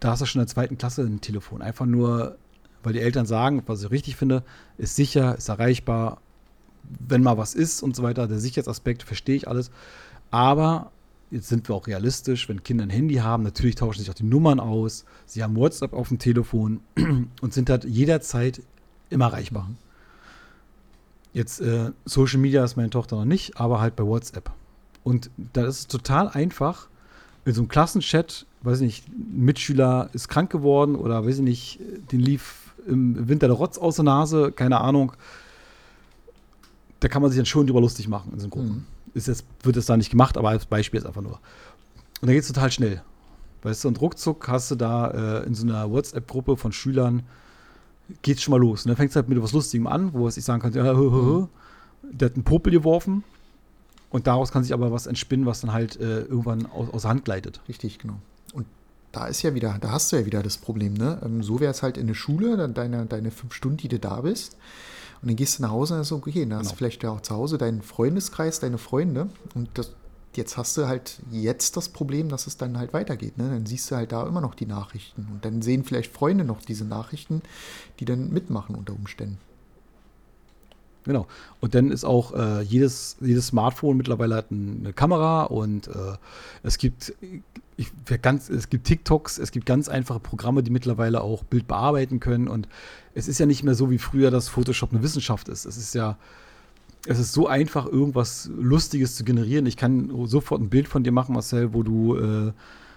[0.00, 1.62] da hast du schon in der zweiten Klasse ein Telefon.
[1.62, 2.36] Einfach nur,
[2.82, 4.44] weil die Eltern sagen, was ich richtig finde,
[4.76, 6.20] ist sicher, ist erreichbar,
[6.82, 8.28] wenn mal was ist und so weiter.
[8.28, 9.70] Der Sicherheitsaspekt verstehe ich alles.
[10.30, 10.92] Aber
[11.30, 14.24] jetzt sind wir auch realistisch, wenn Kinder ein Handy haben, natürlich tauschen sich auch die
[14.24, 15.04] Nummern aus.
[15.26, 16.80] Sie haben WhatsApp auf dem Telefon
[17.40, 18.62] und sind halt jederzeit
[19.10, 19.70] immer erreichbar.
[21.32, 24.50] Jetzt äh, Social Media ist meine Tochter noch nicht, aber halt bei WhatsApp.
[25.04, 26.88] Und da ist es total einfach,
[27.48, 31.42] in so einem Klassenchat, weiß ich nicht, ein Mitschüler ist krank geworden oder weiß ich
[31.42, 31.80] nicht,
[32.12, 35.12] den lief im Winter der Rotz aus der Nase, keine Ahnung.
[37.00, 38.68] Da kann man sich dann schon drüber lustig machen in so Gruppen.
[38.68, 38.84] Mhm.
[39.14, 41.40] Ist jetzt, wird es da nicht gemacht, aber als Beispiel ist einfach nur.
[42.20, 43.02] Und da geht es total schnell.
[43.62, 47.22] Weißt du, und ruckzuck hast du da äh, in so einer WhatsApp-Gruppe von Schülern,
[48.22, 48.84] geht's schon mal los.
[48.84, 50.84] Und dann fängt es halt mit was Lustigem an, wo es ich sagen könnte, ja,
[50.84, 51.46] hö, hö, hö.
[52.02, 53.24] der hat einen Popel geworfen.
[54.10, 57.24] Und daraus kann sich aber was entspinnen, was dann halt äh, irgendwann aus, außer Hand
[57.24, 57.60] gleitet.
[57.68, 58.14] Richtig, genau.
[58.54, 58.66] Und
[59.12, 61.20] da ist ja wieder, da hast du ja wieder das Problem, ne?
[61.24, 63.98] Ähm, so wäre es halt in der Schule, dann deine, deine fünf Stunden, die du
[63.98, 64.56] da bist.
[65.20, 66.70] Und dann gehst du nach Hause und ist so, okay, dann hast Genau.
[66.70, 69.28] du vielleicht ja auch zu Hause deinen Freundeskreis, deine Freunde.
[69.54, 69.92] Und das,
[70.36, 73.36] jetzt hast du halt jetzt das Problem, dass es dann halt weitergeht.
[73.36, 73.50] Ne?
[73.50, 75.26] Dann siehst du halt da immer noch die Nachrichten.
[75.32, 77.42] Und dann sehen vielleicht Freunde noch diese Nachrichten,
[77.98, 79.38] die dann mitmachen unter Umständen.
[81.08, 81.26] Genau.
[81.60, 85.92] Und dann ist auch äh, jedes, jedes Smartphone mittlerweile hat ein- eine Kamera und äh,
[86.62, 87.14] es gibt
[87.78, 87.88] ich,
[88.22, 92.46] ganz, es gibt TikToks, es gibt ganz einfache Programme, die mittlerweile auch Bild bearbeiten können.
[92.48, 92.68] Und
[93.14, 95.64] es ist ja nicht mehr so wie früher, dass Photoshop eine Wissenschaft ist.
[95.64, 96.18] Es ist ja,
[97.06, 99.64] es ist so einfach, irgendwas Lustiges zu generieren.
[99.66, 102.52] Ich kann sofort ein Bild von dir machen, Marcel, wo du, äh,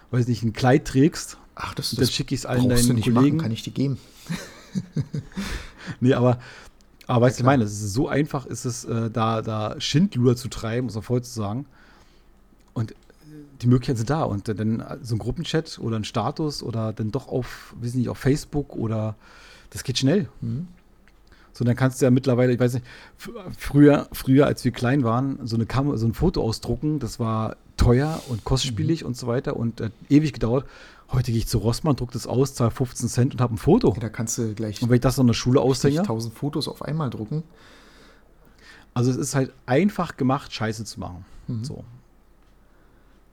[0.10, 1.38] weiß nicht, ein Kleid trägst.
[1.56, 3.38] Ach, das, Und dann das schicke ich es allen brauchst du deinen nicht Kollegen.
[3.38, 3.98] machen, kann ich dir geben.
[6.00, 6.40] Nee, aber,
[7.12, 10.38] aber weißt du, ich meine, es ist so einfach ist es, äh, da, da Schindluder
[10.38, 11.66] zu treiben, muss man voll zu sagen.
[12.74, 12.96] Und äh,
[13.62, 14.24] die Möglichkeiten sind da.
[14.24, 18.08] Und dann äh, so ein Gruppenchat oder ein Status oder dann doch auf, weiß nicht,
[18.08, 19.16] auf Facebook oder
[19.72, 20.30] das geht schnell.
[20.40, 20.70] Mhm.
[21.52, 22.86] So, dann kannst du ja mittlerweile, ich weiß nicht,
[23.58, 27.58] früher, früher, als wir klein waren, so eine Kamera, so ein Foto ausdrucken, das war
[27.82, 30.68] teuer und kostspielig und so weiter und äh, ewig gedauert.
[31.12, 33.94] Heute gehe ich zu Rossmann, druck das aus, zahle 15 Cent und habe ein Foto.
[33.94, 36.68] Ja, da kannst du gleich Und wenn ich das in der Schule aushänge, 1000 Fotos
[36.68, 37.44] auf einmal drucken.
[38.94, 41.26] also es ist halt einfach gemacht, Scheiße zu machen.
[41.48, 41.64] Mhm.
[41.64, 41.84] So.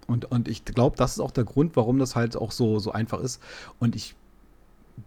[0.06, 2.90] Und, und ich glaube, das ist auch der Grund, warum das halt auch so, so
[2.90, 3.42] einfach ist.
[3.78, 4.14] Und ich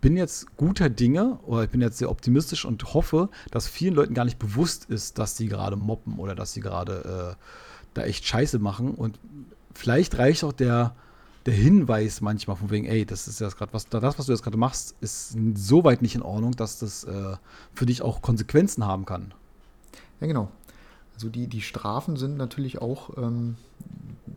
[0.01, 4.13] bin jetzt guter Dinge oder ich bin jetzt sehr optimistisch und hoffe, dass vielen Leuten
[4.13, 8.25] gar nicht bewusst ist, dass sie gerade mobben oder dass sie gerade äh, da echt
[8.25, 8.91] Scheiße machen.
[8.91, 9.19] Und
[9.73, 10.95] vielleicht reicht auch der,
[11.45, 14.43] der Hinweis manchmal von wegen, ey, das ist ja gerade was, das, was du jetzt
[14.43, 17.35] gerade machst, ist so weit nicht in Ordnung, dass das äh,
[17.73, 19.33] für dich auch Konsequenzen haben kann.
[20.19, 20.51] Ja, genau.
[21.13, 23.55] Also die, die Strafen sind natürlich auch ähm,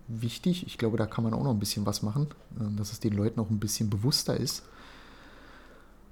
[0.09, 0.67] wichtig.
[0.67, 2.29] Ich glaube, da kann man auch noch ein bisschen was machen,
[2.61, 4.65] ähm, dass es den Leuten auch ein bisschen bewusster ist.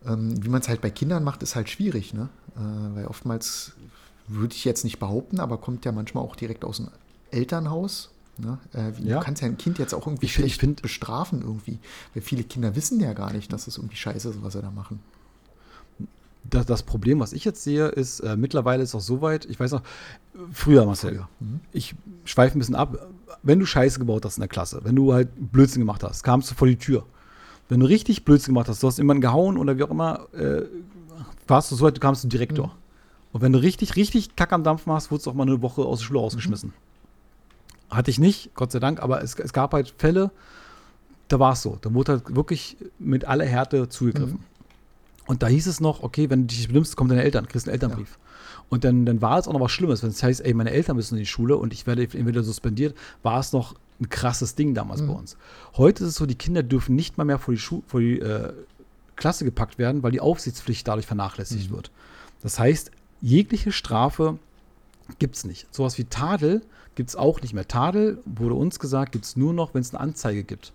[0.05, 2.29] Ähm, wie man es halt bei Kindern macht, ist halt schwierig, ne?
[2.57, 3.73] Äh, weil oftmals
[4.29, 6.89] würde ich jetzt nicht behaupten, aber kommt ja manchmal auch direkt aus dem
[7.33, 8.11] Elternhaus.
[8.39, 8.59] Ne?
[8.73, 9.19] Äh, wie- Ja.
[9.19, 11.79] Du kannst ja ein Kind jetzt auch irgendwie Ich find- schlecht find- bestrafen irgendwie.
[12.15, 14.71] Weil viele Kinder wissen ja gar nicht, dass es irgendwie scheiße ist, was sie da
[14.71, 15.01] machen.
[16.45, 19.61] Das, das Problem, was ich jetzt sehe, ist, äh, mittlerweile ist auch so weit, ich
[19.61, 19.83] weiß noch,
[20.53, 21.61] früher, Marcel, Früher, mhm.
[21.73, 22.99] ich schweife ein bisschen ab,
[23.45, 26.51] wenn du Scheiße gebaut hast in der Klasse, wenn du halt Blödsinn gemacht hast, kamst
[26.51, 27.05] du vor die Tür.
[27.69, 30.63] Wenn du richtig Blödsinn gemacht hast, du hast jemanden gehauen oder wie auch immer, äh,
[31.47, 32.67] warst du so weit, du kamst zum Direktor.
[32.67, 32.73] Mhm.
[33.35, 35.83] Und wenn du richtig, richtig Kack am Dampfen hast, wurdest du auch mal eine Woche
[35.83, 36.73] aus der Schule rausgeschmissen.
[37.93, 40.31] Hatte ich nicht, Gott sei Dank, aber es, es gab halt Fälle,
[41.29, 41.79] da war es so.
[41.81, 44.41] Da wurde halt wirklich mit aller Härte zugegriffen.
[45.27, 47.75] Und da hieß es noch, okay, wenn du dich benimmst, kommen deine Eltern, kriegst einen
[47.75, 48.19] Elternbrief.
[48.69, 50.97] Und dann, dann war es auch noch was Schlimmes, wenn es heißt, ey, meine Eltern
[50.97, 54.75] müssen in die Schule und ich werde entweder suspendiert, war es noch ein krasses Ding
[54.75, 55.37] damals bei uns.
[55.77, 58.19] Heute ist es so, die Kinder dürfen nicht mal mehr vor die, Schu vor die
[58.19, 58.53] äh,
[59.17, 61.91] Klasse gepackt werden, weil die Aufsichtspflicht dadurch vernachlässigt wird.
[62.43, 64.39] Das heißt, jegliche Strafe
[65.19, 65.73] gibt es nicht.
[65.73, 66.63] Sowas wie Tadel
[66.95, 67.67] gibt es auch nicht mehr.
[67.67, 70.73] Tadel, wurde uns gesagt, gibt es nur noch, wenn es eine Anzeige gibt.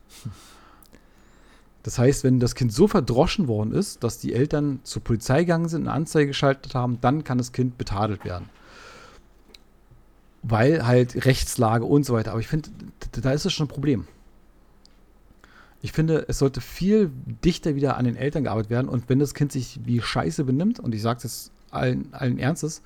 [1.83, 5.69] Das heißt, wenn das Kind so verdroschen worden ist, dass die Eltern zur Polizei gegangen
[5.69, 8.49] sind, eine Anzeige geschaltet haben, dann kann das Kind betadelt werden.
[10.43, 12.31] Weil halt Rechtslage und so weiter.
[12.31, 12.69] Aber ich finde,
[13.11, 14.05] da ist es schon ein Problem.
[15.81, 17.11] Ich finde, es sollte viel
[17.45, 18.89] dichter wieder an den Eltern gearbeitet werden.
[18.89, 22.81] Und wenn das Kind sich wie Scheiße benimmt, und ich sage es allen, allen Ernstes,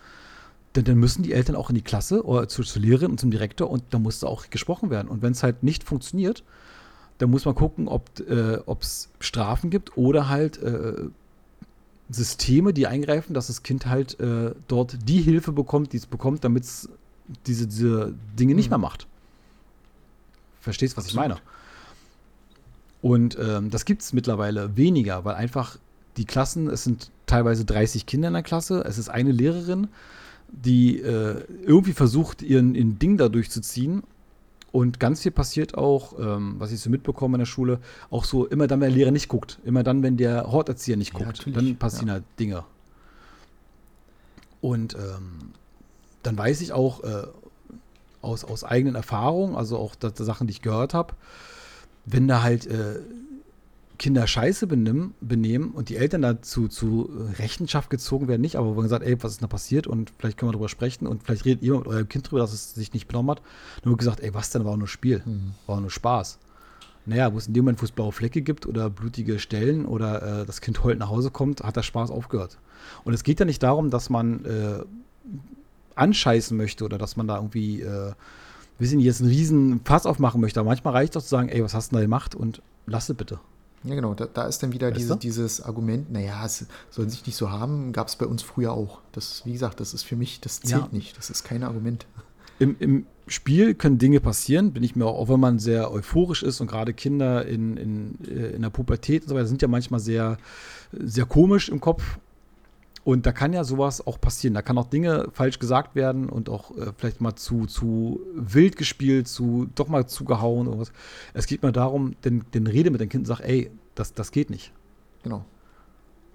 [0.74, 3.32] dann, dann müssen die Eltern auch in die Klasse oder zur, zur Lehrerin und zum
[3.32, 5.08] Direktor und da muss da auch gesprochen werden.
[5.08, 6.44] Und wenn es halt nicht funktioniert,
[7.18, 8.10] dann muss man gucken, ob
[8.82, 10.94] es Strafen gibt oder halt äh,
[12.10, 16.44] Systeme, die eingreifen, dass das Kind halt äh, dort die Hilfe bekommt, die es bekommt,
[16.44, 16.90] damit es
[17.46, 18.72] diese, diese Dinge nicht Mhm.
[18.72, 19.08] mehr macht.
[20.62, 21.38] Verstehst, was ich meine?
[23.02, 25.78] Und ähm, das gibt es mittlerweile weniger, weil einfach
[26.18, 29.88] die Klassen, es sind teilweise 30 Kinder in der Klasse, es ist eine Lehrerin,
[30.52, 34.04] die äh, irgendwie versucht, ihren, ihren Ding da durchzuziehen.
[34.72, 38.46] Und ganz viel passiert auch, ähm, was ich so mitbekomme in der Schule, auch so
[38.46, 39.60] immer dann, wenn der Lehrer nicht guckt.
[39.66, 41.46] Immer dann, wenn der Horterzieher nicht Ja, guckt.
[41.54, 42.14] dann passieren ja.
[42.16, 42.64] halt Dinge.
[44.62, 45.52] Und ähm,
[46.24, 47.24] dann weiß ich auch äh,
[48.22, 51.16] aus, aus eigenen Erfahrungen, also auch das Sachen, die ich gehört habe,
[52.06, 53.00] wenn da halt äh,
[54.02, 58.82] Kinder Scheiße benehmen, benehmen und die Eltern dazu zu Rechenschaft gezogen werden, nicht, aber wo
[58.82, 61.46] man sagt, ey, was ist da passiert und vielleicht können wir darüber sprechen und vielleicht
[61.46, 63.44] redet ihr mit eurem Kind drüber, dass es sich nicht benommen hat.
[63.84, 65.22] Dann wird gesagt, ey, was denn, war nur Spiel,
[65.68, 66.40] war nur Spaß.
[67.06, 70.42] Naja, wo es in dem Moment, wo es blaue Flecke gibt oder blutige Stellen oder
[70.42, 72.58] äh, das Kind heult nach Hause kommt, hat der Spaß aufgehört.
[73.04, 74.80] Und es geht ja nicht darum, dass man äh,
[75.94, 78.14] anscheißen möchte oder dass man da irgendwie, äh,
[78.80, 80.60] wir sind jetzt einen riesen Fass aufmachen möchte.
[80.60, 83.16] Aber manchmal reicht doch zu sagen, ey, was hast du da gemacht und lass es
[83.16, 83.40] bitte.
[83.84, 85.16] Ja, genau, da, da ist dann wieder Weißt du?
[85.16, 89.00] dieses Argument, naja, es soll sich nicht so haben, gab es bei uns früher auch.
[89.12, 90.90] Das, wie gesagt, das ist für mich, das zählt Ja.
[90.92, 91.18] nicht.
[91.18, 92.06] Das ist kein Argument.
[92.60, 96.44] Im, Im Spiel können Dinge passieren, bin ich mir auch, auch wenn man sehr euphorisch
[96.44, 99.68] ist und gerade Kinder in, in, äh, in der Pubertät und so weiter sind ja
[99.68, 100.38] manchmal sehr,
[100.92, 102.20] sehr komisch im Kopf.
[103.04, 104.54] Und da kann ja sowas auch passieren.
[104.54, 108.76] Da kann auch Dinge falsch gesagt werden und auch äh, vielleicht mal zu, zu wild
[108.78, 110.92] gespielt, zu doch mal zugehauen oder was.
[111.34, 114.32] Es geht mal darum, den, den Rede mit dem Kind und sag, ey, das, das
[114.32, 114.72] geht nicht.
[115.24, 115.46] Genau.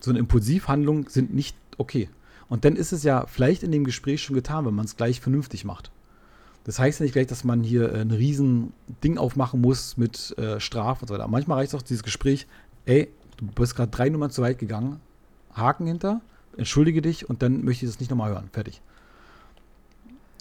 [0.00, 2.09] So eine Impulsivhandlung sind nicht okay.
[2.48, 5.20] Und dann ist es ja vielleicht in dem Gespräch schon getan, wenn man es gleich
[5.20, 5.90] vernünftig macht.
[6.64, 8.72] Das heißt ja nicht gleich, dass man hier äh, ein riesen
[9.05, 11.29] Ding aufmachen muss mit äh, Strafe und so weiter.
[11.29, 12.48] Manchmal reicht auch dieses Gespräch,
[12.87, 15.00] ey, du bist gerade drei Nummern zu weit gegangen,
[15.52, 16.20] Haken hinter,
[16.57, 18.49] entschuldige dich und dann möchte ich das nicht nochmal hören.
[18.53, 18.81] Fertig.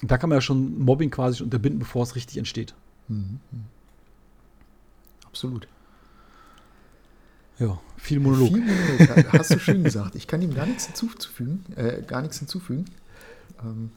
[0.01, 2.73] Und da kann man ja schon Mobbing quasi unterbinden, bevor es richtig entsteht.
[3.07, 3.39] Mhm.
[5.25, 5.67] Absolut.
[7.59, 8.49] Ja, viel Monolog.
[8.49, 10.15] Viel Monolog, hast du schön gesagt.
[10.15, 11.65] Ich kann ihm gar nichts hinzufügen.
[11.75, 12.85] Äh, gar nichts hinzufügen.
[13.63, 13.91] Ähm,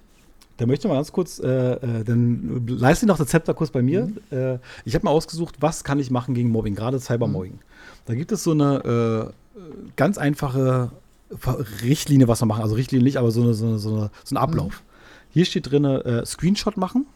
[0.58, 3.82] Da möchte ich mal ganz kurz, äh, äh, dann leiste noch das Zepter kurz bei
[3.82, 4.06] mir.
[4.06, 4.18] Mhm.
[4.30, 7.52] Äh, ich habe mal ausgesucht, was kann ich machen gegen Mobbing, gerade Cybermobbing.
[7.54, 7.58] Mhm.
[8.06, 9.60] Da gibt es so eine äh,
[9.96, 10.90] ganz einfache
[11.82, 12.62] Richtlinie, was wir machen.
[12.62, 14.82] Also Richtlinie nicht, aber so, eine, so, eine, so, eine, so ein Ablauf.
[14.82, 14.88] Mhm.
[15.30, 17.06] Hier steht drin, äh, Screenshot machen,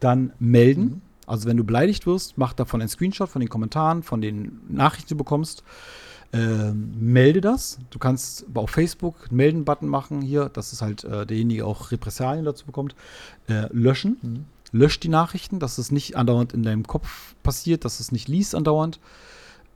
[0.00, 0.82] dann melden.
[0.82, 1.00] Mhm.
[1.26, 5.08] Also wenn du beleidigt wirst, mach davon einen Screenshot von den Kommentaren, von den Nachrichten,
[5.08, 5.62] die du bekommst.
[6.32, 7.78] Äh, melde das.
[7.90, 12.44] Du kannst auf Facebook einen Melden-Button machen hier, dass es halt äh, derjenige auch Repressalien
[12.44, 12.96] dazu bekommt.
[13.48, 14.16] Äh, löschen.
[14.20, 14.44] Mhm.
[14.72, 18.56] Lösch die Nachrichten, dass es nicht andauernd in deinem Kopf passiert, dass es nicht liest
[18.56, 18.98] andauernd.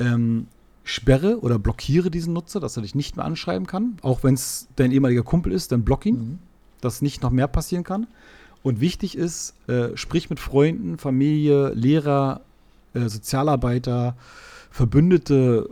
[0.00, 0.48] Ähm,
[0.88, 3.98] sperre oder blockiere diesen Nutzer, dass er dich nicht mehr anschreiben kann.
[4.00, 6.38] Auch wenn es dein ehemaliger Kumpel ist, dann block ihn, mhm.
[6.80, 8.06] dass nicht noch mehr passieren kann.
[8.62, 12.40] Und wichtig ist, äh, sprich mit Freunden, Familie, Lehrer,
[12.94, 14.16] äh, Sozialarbeiter,
[14.70, 15.68] Verbündete,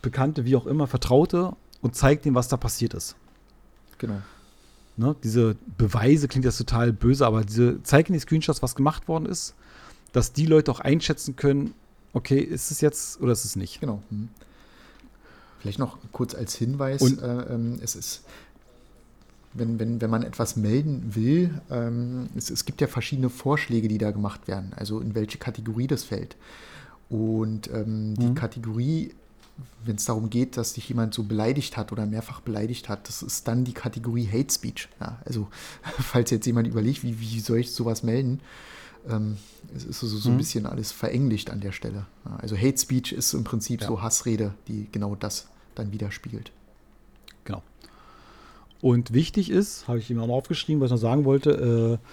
[0.00, 3.14] Bekannte, wie auch immer, Vertraute und zeig denen, was da passiert ist.
[3.98, 4.22] Genau.
[4.96, 9.26] Ne, diese Beweise klingt jetzt total böse, aber diese zeigen die Screenshots, was gemacht worden
[9.26, 9.54] ist,
[10.12, 11.74] dass die Leute auch einschätzen können,
[12.14, 13.80] okay, ist es jetzt oder ist es nicht.
[13.80, 14.02] Genau.
[14.08, 14.30] Mhm.
[15.66, 18.22] Vielleicht noch kurz als Hinweis, äh, ähm, es ist
[19.58, 23.98] wenn, wenn, wenn man etwas melden will, ähm, es, es gibt ja verschiedene Vorschläge, die
[23.98, 26.36] da gemacht werden, also in welche Kategorie das fällt.
[27.08, 28.34] Und ähm, die mhm.
[28.36, 29.12] Kategorie,
[29.84, 33.22] wenn es darum geht, dass dich jemand so beleidigt hat oder mehrfach beleidigt hat, das
[33.22, 34.88] ist dann die Kategorie Hate Speech.
[35.00, 35.48] Ja, also,
[35.82, 38.40] falls jetzt jemand überlegt, wie, wie soll ich sowas melden,
[39.08, 39.36] ähm,
[39.74, 40.34] es ist so, so mhm.
[40.34, 42.06] ein bisschen alles verenglicht an der Stelle.
[42.24, 43.88] Ja, also Hate Speech ist im Prinzip ja.
[43.88, 45.48] so Hassrede, die genau das
[45.78, 46.52] dann widerspiegelt.
[47.44, 47.62] Genau.
[48.80, 52.06] Und wichtig ist, habe ich ihm auch mal aufgeschrieben, was ich noch sagen wollte, äh,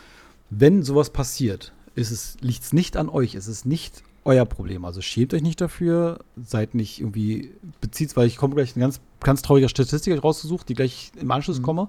[0.50, 4.86] wenn sowas passiert, ist es, liegt es nicht an euch, es ist nicht euer Problem.
[4.86, 9.02] Also schämt euch nicht dafür, seid nicht irgendwie bezieht, weil ich komme gleich eine ganz,
[9.20, 11.64] ganz traurige Statistik rausgesucht, die gleich im Anschluss mhm.
[11.64, 11.88] komme.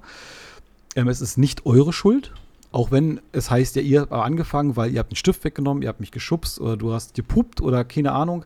[0.96, 2.32] Ähm, es ist nicht eure Schuld,
[2.72, 5.88] auch wenn es heißt ja, ihr habt angefangen, weil ihr habt einen Stift weggenommen, ihr
[5.88, 8.44] habt mich geschubst oder du hast gepupt oder keine Ahnung,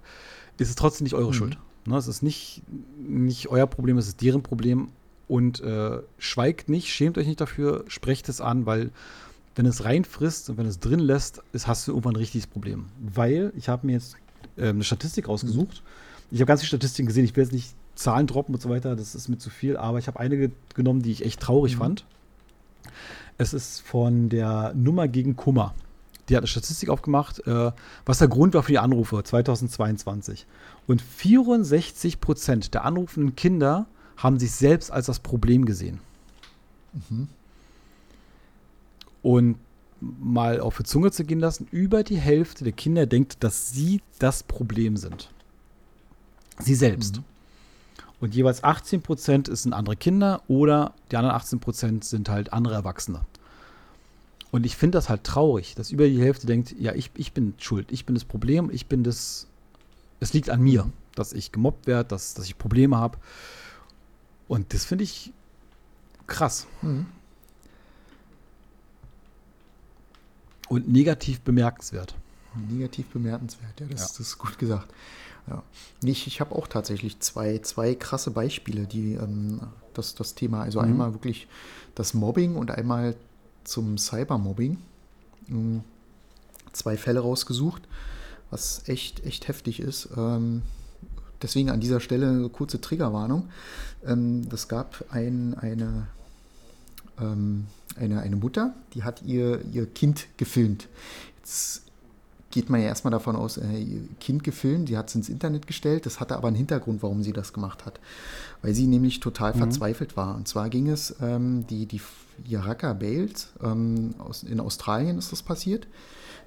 [0.59, 1.35] ist es trotzdem nicht eure mhm.
[1.35, 1.59] Schuld.
[1.88, 2.62] Ne, es ist nicht,
[2.98, 4.88] nicht euer Problem, es ist deren Problem
[5.27, 8.90] und äh, schweigt nicht, schämt euch nicht dafür, sprecht es an, weil
[9.57, 12.87] wenn es reinfrisst und wenn es drin lässt, ist, hast du irgendwann ein richtiges Problem.
[13.01, 14.16] Weil ich habe mir jetzt
[14.57, 15.83] äh, eine Statistik rausgesucht.
[16.31, 18.94] Ich habe ganz viele Statistiken gesehen, ich will jetzt nicht Zahlen droppen und so weiter,
[18.94, 21.79] das ist mir zu viel, aber ich habe eine genommen, die ich echt traurig mhm.
[21.79, 22.05] fand.
[23.38, 25.74] Es ist von der Nummer gegen Kummer.
[26.29, 27.73] Die hat eine Statistik aufgemacht, äh,
[28.05, 30.47] was der Grund war für die Anrufe 2022.
[30.87, 33.87] Und 64 Prozent der anrufenden Kinder
[34.17, 36.01] haben sich selbst als das Problem gesehen.
[36.93, 37.29] Mhm.
[39.23, 39.59] Und
[40.01, 44.01] mal auf die Zunge zu gehen lassen, über die Hälfte der Kinder denkt, dass sie
[44.19, 45.31] das Problem sind.
[46.59, 47.19] Sie selbst.
[47.19, 47.25] Mhm.
[48.21, 52.75] Und jeweils 18 Prozent sind andere Kinder oder die anderen 18 Prozent sind halt andere
[52.75, 53.21] Erwachsene.
[54.51, 57.55] Und ich finde das halt traurig, dass über die Hälfte denkt, ja, ich, ich bin
[57.59, 59.47] schuld, ich bin das Problem, ich bin das,
[60.21, 63.19] es liegt an mir, dass ich gemobbt werde, dass, dass ich Probleme habe.
[64.47, 65.33] Und das finde ich
[66.27, 66.67] krass.
[66.81, 67.07] Mhm.
[70.69, 72.15] Und negativ bemerkenswert.
[72.69, 74.07] Negativ bemerkenswert, ja, das, ja.
[74.07, 74.93] das ist gut gesagt.
[75.47, 75.63] Ja.
[76.03, 79.61] Ich, ich habe auch tatsächlich zwei, zwei krasse Beispiele, die ähm,
[79.95, 80.89] das, das Thema, also mhm.
[80.89, 81.49] einmal wirklich
[81.95, 83.15] das Mobbing und einmal
[83.68, 84.78] zum Cybermobbing.
[85.48, 85.83] Mhm.
[86.72, 87.83] Zwei Fälle rausgesucht,
[88.50, 90.09] was echt, echt heftig ist.
[90.16, 90.62] Ähm,
[91.42, 93.48] deswegen an dieser Stelle eine kurze Triggerwarnung.
[94.07, 96.09] Ähm, das gab ein, eine,
[97.20, 100.88] ähm, eine, eine Mutter, die hat ihr, ihr Kind gefilmt.
[101.38, 101.83] Jetzt
[102.50, 105.66] geht man ja erstmal davon aus, äh, ihr Kind gefilmt, die hat es ins Internet
[105.66, 106.07] gestellt.
[106.07, 108.00] Das hatte aber einen Hintergrund, warum sie das gemacht hat.
[108.62, 109.59] Weil sie nämlich total mhm.
[109.59, 110.37] verzweifelt war.
[110.37, 112.00] Und zwar ging es, ähm, die, die
[112.44, 115.87] Yaraka Bales, ähm, aus, in Australien ist das passiert.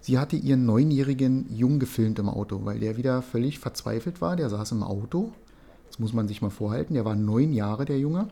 [0.01, 4.35] Sie hatte ihren neunjährigen Jungen gefilmt im Auto, weil der wieder völlig verzweifelt war.
[4.35, 5.31] Der saß im Auto.
[5.87, 6.95] Das muss man sich mal vorhalten.
[6.95, 8.27] Der war neun Jahre, der Junge.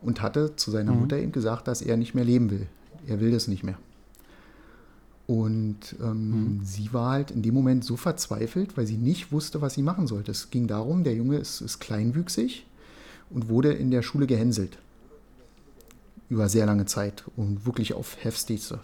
[0.00, 1.00] Und hatte zu seiner mhm.
[1.00, 2.68] Mutter eben gesagt, dass er nicht mehr leben will.
[3.08, 3.78] Er will das nicht mehr.
[5.26, 6.60] Und ähm, mhm.
[6.62, 10.06] sie war halt in dem Moment so verzweifelt, weil sie nicht wusste, was sie machen
[10.06, 10.30] sollte.
[10.30, 12.64] Es ging darum, der Junge ist, ist kleinwüchsig
[13.30, 14.78] und wurde in der Schule gehänselt.
[16.28, 18.80] Über sehr lange Zeit und wirklich auf heftigste.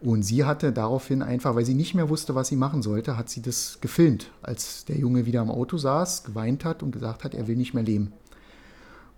[0.00, 3.28] Und sie hatte daraufhin einfach, weil sie nicht mehr wusste, was sie machen sollte, hat
[3.28, 7.34] sie das gefilmt, als der Junge wieder am Auto saß, geweint hat und gesagt hat,
[7.34, 8.12] er will nicht mehr leben.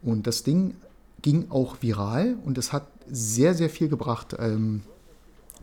[0.03, 0.75] Und das Ding
[1.20, 4.37] ging auch viral und es hat sehr, sehr viel gebracht.
[4.39, 4.83] Ähm,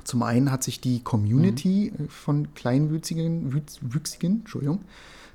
[0.04, 2.10] Zum einen hat sich die Community mhm.
[2.10, 3.52] von Kleinwüchsigen,
[3.82, 4.82] Wüchsigen, Entschuldigung,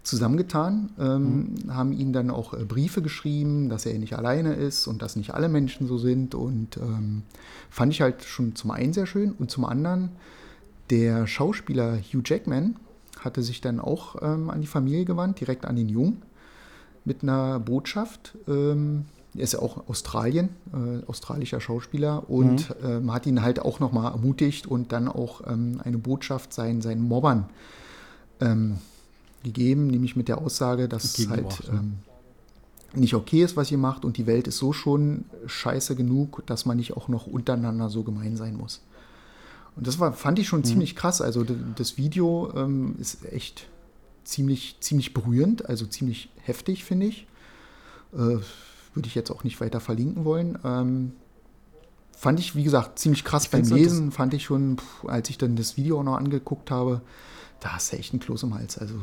[0.03, 1.75] zusammengetan, ähm, mhm.
[1.75, 5.35] haben ihm dann auch äh, Briefe geschrieben, dass er nicht alleine ist und dass nicht
[5.35, 6.35] alle Menschen so sind.
[6.35, 7.23] Und ähm,
[7.71, 10.11] fand ich halt schon zum einen sehr schön und zum anderen
[10.91, 12.77] der Schauspieler Hugh Jackman
[13.21, 16.23] hatte sich dann auch ähm, an die Familie gewandt, direkt an den Jungen,
[17.05, 18.37] mit einer Botschaft.
[18.49, 22.87] Ähm, er ist ja auch Australien, äh, australischer Schauspieler und mhm.
[22.87, 27.03] ähm, hat ihn halt auch nochmal ermutigt und dann auch ähm, eine Botschaft seinen, seinen
[27.03, 27.49] Mobbern
[28.41, 28.79] ähm,
[29.43, 31.99] gegeben, nämlich mit der Aussage, dass es halt ähm,
[32.95, 36.66] nicht okay ist, was ihr macht und die Welt ist so schon scheiße genug, dass
[36.66, 38.82] man nicht auch noch untereinander so gemein sein muss.
[39.76, 40.64] Und das war, fand ich schon mhm.
[40.64, 41.20] ziemlich krass.
[41.20, 41.45] Also
[41.76, 43.68] das Video ähm, ist echt
[44.24, 47.26] ziemlich, ziemlich berührend, also ziemlich heftig, finde ich.
[48.12, 48.38] Äh,
[48.95, 50.59] würde ich jetzt auch nicht weiter verlinken wollen.
[50.64, 51.12] Ähm,
[52.17, 54.13] fand ich, wie gesagt, ziemlich krass ich beim Lesen.
[54.13, 57.03] Fand ich schon, pff, als ich dann das Video auch noch angeguckt habe,
[57.61, 58.79] da hast du echt einen Kloß im Hals.
[58.79, 58.95] Also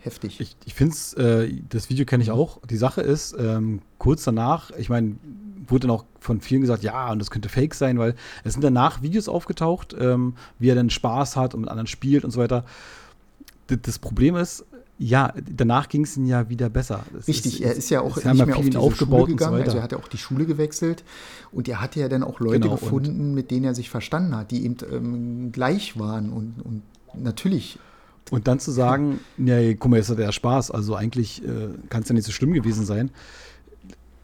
[0.00, 0.40] heftig.
[0.40, 2.60] Ich, ich finde es, äh, das Video kenne ich auch.
[2.68, 5.16] Die Sache ist, ähm, kurz danach, ich meine,
[5.66, 8.62] wurde dann auch von vielen gesagt, ja, und das könnte Fake sein, weil es sind
[8.62, 12.40] danach Videos aufgetaucht, ähm, wie er dann Spaß hat und mit anderen spielt und so
[12.40, 12.64] weiter.
[13.70, 14.66] D das Problem ist,
[14.98, 17.04] ja, danach ging es ihm ja wieder besser.
[17.12, 19.62] Das Richtig, ist, er ist ja auch nicht mehr auf die aufgebaut Schule gegangen, so
[19.62, 21.04] also er hat ja auch die Schule gewechselt
[21.50, 24.50] und er hatte ja dann auch Leute genau, gefunden, mit denen er sich verstanden hat,
[24.50, 26.82] die eben ähm, gleich waren und, und
[27.14, 27.78] natürlich
[28.30, 32.02] und dann zu sagen, ja, guck mal, jetzt hat er Spaß, also eigentlich äh, kann
[32.02, 33.10] es ja nicht so schlimm gewesen sein.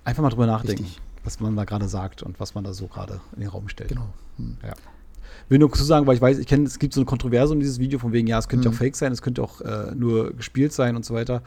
[0.04, 1.02] Einfach mal drüber nachdenken, Richtig.
[1.24, 3.90] was man da gerade sagt und was man da so gerade in den Raum stellt.
[3.90, 4.08] Genau.
[4.36, 4.56] Hm.
[4.62, 4.74] Ja.
[5.50, 7.58] Will nur zu sagen, weil ich weiß, ich kenne, es gibt so eine Kontroverse um
[7.58, 8.74] dieses Video, von wegen, ja, es könnte mhm.
[8.74, 11.42] auch fake sein, es könnte auch äh, nur gespielt sein und so weiter.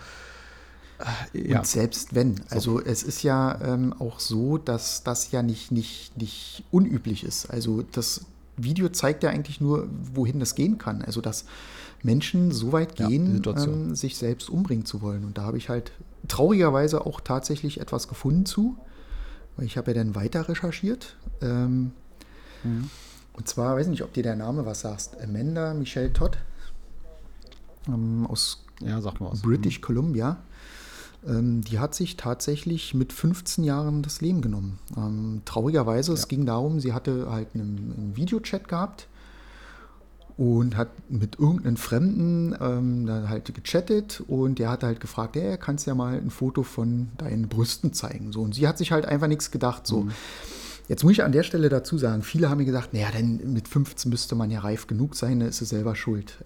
[1.33, 1.59] Äh, ja.
[1.59, 2.85] Und selbst wenn, also so.
[2.85, 7.49] es ist ja ähm, auch so, dass das ja nicht, nicht, nicht unüblich ist.
[7.49, 8.25] Also das
[8.57, 11.01] Video zeigt ja eigentlich nur, wohin das gehen kann.
[11.01, 11.45] Also dass
[12.03, 15.23] Menschen so weit gehen, ja, ähm, sich selbst umbringen zu wollen.
[15.23, 15.93] Und da habe ich halt
[16.27, 18.77] traurigerweise auch tatsächlich etwas gefunden zu,
[19.55, 21.15] weil ich habe ja dann weiter recherchiert.
[21.41, 21.91] Ähm,
[22.65, 22.89] mhm.
[23.33, 26.37] Und zwar, weiß nicht, ob dir der Name was sagst, Amanda Michelle Todd
[27.87, 28.99] ähm, aus ja,
[29.41, 29.83] British mhm.
[29.83, 30.37] Columbia.
[31.25, 34.79] Ähm, die hat sich tatsächlich mit 15 Jahren das Leben genommen.
[34.97, 36.15] Ähm, traurigerweise, ja.
[36.15, 39.07] es ging darum, sie hatte halt einen, einen Videochat gehabt
[40.35, 45.57] und hat mit irgendeinem Fremden ähm, dann halt gechattet und der hat halt gefragt, ja,
[45.57, 48.31] kannst ja mal ein Foto von deinen Brüsten zeigen.
[48.31, 49.87] So, und sie hat sich halt einfach nichts gedacht.
[49.87, 50.01] So.
[50.01, 50.11] Mhm.
[50.87, 53.67] Jetzt muss ich an der Stelle dazu sagen, viele haben mir gesagt, naja, denn mit
[53.67, 56.43] 15 müsste man ja reif genug sein, da ist sie selber schuld.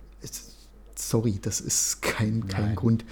[0.95, 3.05] Sorry, das ist kein, kein Grund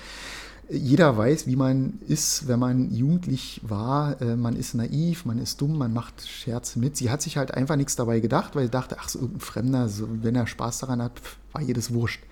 [0.70, 4.20] jeder weiß, wie man ist, wenn man jugendlich war.
[4.22, 6.98] Äh, man ist naiv, man ist dumm, man macht Scherze mit.
[6.98, 9.90] Sie hat sich halt einfach nichts dabei gedacht, weil sie dachte, ach, so irgendein Fremder,
[9.90, 11.22] so, wenn er Spaß daran hat,
[11.52, 12.24] war jedes wurscht.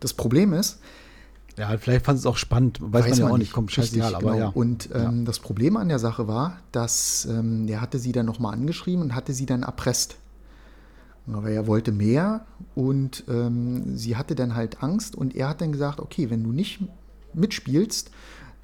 [0.00, 0.78] Das Problem ist,
[1.58, 4.32] ja, vielleicht fand es auch spannend, weiß, weiß man ja auch nicht, kommt scheißegal, aber
[4.32, 4.44] genau.
[4.44, 4.48] ja.
[4.48, 5.24] Und ähm, ja.
[5.24, 9.14] das Problem an der Sache war, dass ähm, der hatte sie dann nochmal angeschrieben und
[9.14, 10.16] hatte sie dann erpresst.
[11.32, 15.72] Aber er wollte mehr und ähm, sie hatte dann halt Angst und er hat dann
[15.72, 16.80] gesagt, okay, wenn du nicht
[17.34, 18.10] mitspielst,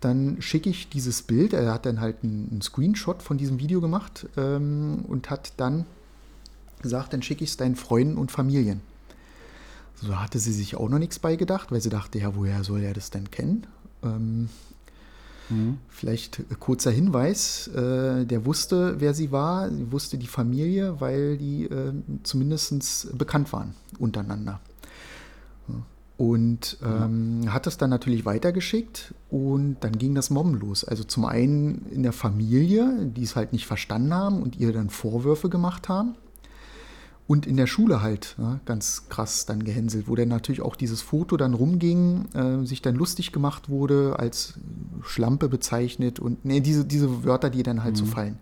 [0.01, 1.55] dann schicke ich dieses Bild.
[1.55, 5.87] Er hat dann halt einen, Screenshot von diesem Video gemacht ähm, und hat dann
[6.83, 8.81] gesagt, dann schicke ich es deinen Freunden und Familien.
[10.03, 12.93] So hatte sie sich auch noch nichts beigedacht, weil sie dachte, ja, woher soll er
[12.93, 13.67] das denn kennen?
[14.03, 14.49] Ähm,
[15.49, 15.79] mhm.
[15.89, 21.65] Vielleicht kurzer Hinweis, äh, der wusste, wer sie war, sie wusste die Familie, weil die
[21.65, 21.93] äh,
[22.25, 24.61] zumindest bekannt waren untereinander.
[26.19, 30.85] Und ähm, hat das dann natürlich weitergeschickt und dann ging das Mobben los.
[30.85, 34.89] Also zum einen in der Familie, die es halt nicht verstanden haben und ihr dann
[34.89, 36.15] Vorwürfe gemacht haben.
[37.29, 41.01] Und in der Schule halt, ja, ganz krass dann gehänselt, wo dann natürlich auch dieses
[41.03, 44.55] Foto dann rumging, äh, sich dann lustig gemacht wurde, als
[45.03, 47.99] Schlampe bezeichnet und nee, diese, diese Wörter, die dann halt mhm.
[47.99, 48.39] so fallen.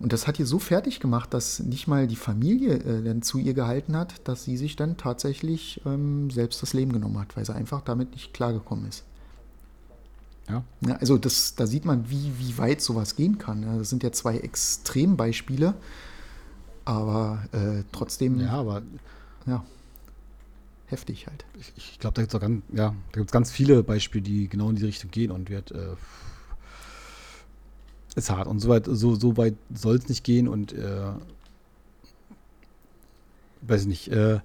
[0.00, 3.38] Und das hat ihr so fertig gemacht, dass nicht mal die Familie äh, dann zu
[3.38, 7.44] ihr gehalten hat, dass sie sich dann tatsächlich ähm, selbst das Leben genommen hat, weil
[7.44, 9.04] sie einfach damit nicht klargekommen ist.
[10.48, 10.64] Ja.
[10.86, 13.78] ja also das, da sieht man, wie, wie weit sowas gehen kann.
[13.78, 15.74] Das sind ja zwei Extrembeispiele,
[16.90, 18.40] aber äh, trotzdem.
[18.40, 18.82] Ja, aber.
[19.46, 19.64] Ja.
[20.86, 21.44] Heftig halt.
[21.58, 22.94] Ich, ich glaube, da gibt es ganz, ja,
[23.30, 25.70] ganz viele Beispiele, die genau in die Richtung gehen und wird.
[25.70, 25.94] Äh,
[28.16, 28.48] ist hart.
[28.48, 31.12] Und so weit, so, so weit soll es nicht gehen und äh,
[33.62, 34.08] weiß ich nicht.
[34.08, 34.40] Äh,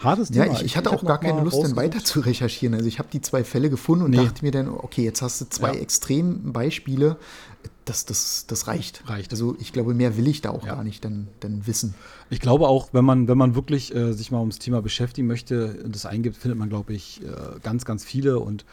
[0.00, 0.56] hartes Ja, Thema.
[0.56, 2.74] ich, ich hatte hab auch gar keine Lust, dann weiter zu recherchieren.
[2.74, 4.16] Also ich habe die zwei Fälle gefunden und Nee.
[4.18, 5.80] dachte mir dann, okay, jetzt hast du zwei Ja.
[5.80, 7.16] Extrembeispiele.
[7.84, 9.02] Das, das, das reicht.
[9.08, 9.32] Reicht.
[9.32, 10.74] Also ich glaube, mehr will ich da auch Ja.
[10.76, 11.94] gar nicht dann, dann wissen.
[12.28, 15.80] Ich glaube auch, wenn man, wenn man wirklich äh, sich mal ums Thema beschäftigen möchte
[15.84, 18.64] und das eingibt, findet man, glaube ich, äh, ganz, ganz viele und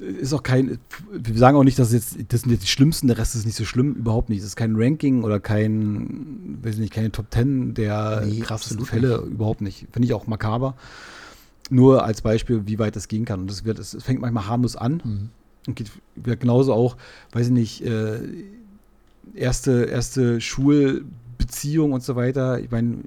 [0.00, 0.78] ist auch kein,
[1.12, 3.56] wir sagen auch nicht, dass jetzt, das sind jetzt die schlimmsten, der Rest ist nicht
[3.56, 4.38] so schlimm, überhaupt nicht.
[4.40, 9.16] Es ist kein Ranking oder kein, weiß nicht, keine Top Ten der Nee, krassesten Fälle,
[9.18, 9.86] überhaupt nicht.
[9.92, 10.74] Finde ich auch makaber.
[11.70, 13.40] Nur als Beispiel, wie weit das gehen kann.
[13.40, 15.28] Und das wird, es fängt manchmal harmlos an Mhm.
[15.66, 16.96] und geht wird genauso auch,
[17.32, 18.20] weiß ich nicht, äh,
[19.34, 22.60] erste, erste Schulbeziehung und so weiter.
[22.60, 22.98] Ich meine,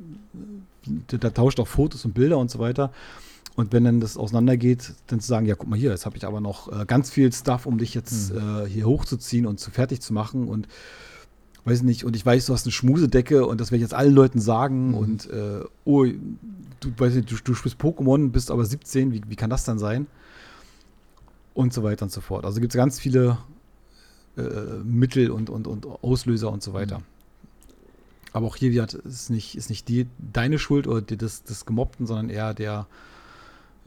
[1.07, 2.91] da, da tauscht auch Fotos und Bilder und so weiter.
[3.55, 6.25] Und wenn dann das auseinandergeht, dann zu sagen, ja, guck mal hier, jetzt habe ich
[6.25, 10.01] aber noch äh, ganz viel Stuff, um dich jetzt äh, hier hochzuziehen und zu fertig
[10.01, 10.67] zu machen und
[11.65, 13.93] weiß ich nicht, und ich weiß, du hast eine Schmusedecke und das werde ich jetzt
[13.93, 18.65] allen Leuten sagen und äh, oh, du weißt nicht, du, du spielst Pokémon, bist aber
[18.65, 20.07] 17, wie, wie kann das dann sein?
[21.53, 22.45] Und so weiter und so fort.
[22.45, 23.37] Also gibt es ganz viele
[24.37, 24.41] äh,
[24.83, 27.01] Mittel und, und, und Auslöser und so weiter.
[28.33, 31.65] Aber auch hier wieder ist nicht, ist nicht die, deine Schuld oder die des, des
[31.65, 32.87] Gemobbten, sondern eher der,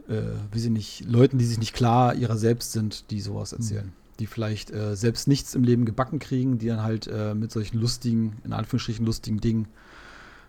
[0.08, 3.92] äh, wie sie nicht, Leuten, die sich nicht klar ihrer selbst sind, die sowas erzählen.
[4.20, 7.78] Die vielleicht äh, selbst nichts im Leben gebacken kriegen, die dann halt äh, mit solchen
[7.80, 9.66] lustigen, in Anführungsstrichen lustigen Dingen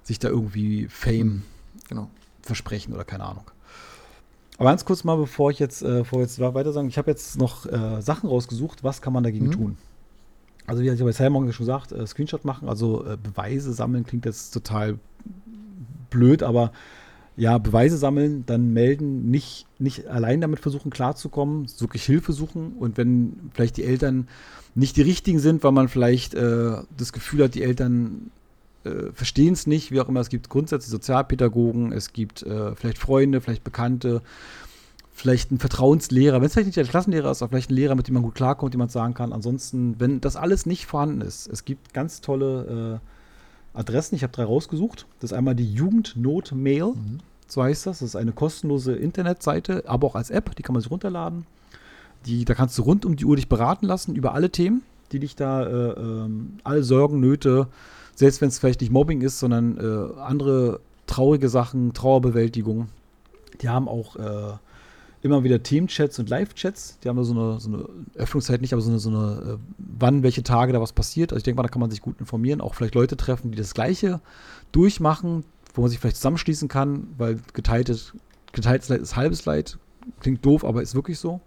[0.04, 1.42] sich da irgendwie Fame
[1.90, 2.10] Genau.
[2.42, 3.50] versprechen oder keine Ahnung.
[4.58, 7.38] Aber ganz kurz mal, bevor ich jetzt, äh, bevor jetzt weiter sagen, ich habe jetzt
[7.38, 9.52] noch äh, Sachen rausgesucht, was kann man dagegen Mhm.
[9.52, 9.78] tun?
[10.68, 14.26] Also wie ich bei Simon schon gesagt, äh, Screenshot machen, also äh, Beweise sammeln klingt
[14.26, 14.98] jetzt total
[16.10, 16.72] blöd, aber
[17.38, 22.98] ja, Beweise sammeln, dann melden, nicht, nicht allein damit versuchen klarzukommen, wirklich Hilfe suchen und
[22.98, 24.28] wenn vielleicht die Eltern
[24.74, 28.32] nicht die richtigen sind, weil man vielleicht äh, das Gefühl hat, die Eltern
[28.86, 30.20] äh, verstehen es nicht, wie auch immer.
[30.20, 34.22] Es gibt grundsätzlich Sozialpädagogen, es gibt äh, vielleicht Freunde, vielleicht Bekannte,
[35.14, 38.08] vielleicht einen Vertrauenslehrer, wenn es vielleicht nicht der Klassenlehrer ist, aber vielleicht ein Lehrer, mit
[38.08, 39.34] dem man gut klarkommt, dem man sagen kann.
[39.34, 43.15] Ansonsten, wenn das alles nicht vorhanden ist, es gibt ganz tolle äh,
[43.76, 45.06] Adressen, ich habe drei rausgesucht.
[45.20, 46.94] Das ist einmal die Jugendnotmail,
[47.48, 48.00] so heißt das.
[48.00, 51.46] Das ist eine kostenlose Internetseite, aber auch als App, die kann man sich runterladen.
[52.26, 55.20] Die, da kannst du rund um die Uhr dich beraten lassen über alle Themen, die
[55.20, 57.68] dich da, äh, ähm, alle Sorgen, Nöte,
[58.16, 62.88] selbst wenn es vielleicht nicht Mobbing ist, sondern äh, andere traurige Sachen, Trauerbewältigung.
[63.62, 64.54] Die haben auch äh,
[65.26, 67.00] immer wieder Themenchats und Live-Chats.
[67.00, 69.58] Die haben da so eine, so eine Öffnungszeit nicht, aber so eine, so eine äh,
[69.80, 71.34] wann, welche Tage da was passiert.
[71.34, 73.58] Also ich denke mal, da kann man sich gut informieren, auch vielleicht Leute treffen, die
[73.58, 74.22] das Gleiche
[74.72, 78.14] durchmachen, wo man sich vielleicht zusammenschließen kann, weil geteiltes,
[78.54, 79.80] geteiltes Leid ist halbes Leid.
[80.20, 81.42] Klingt doof, aber ist wirklich so.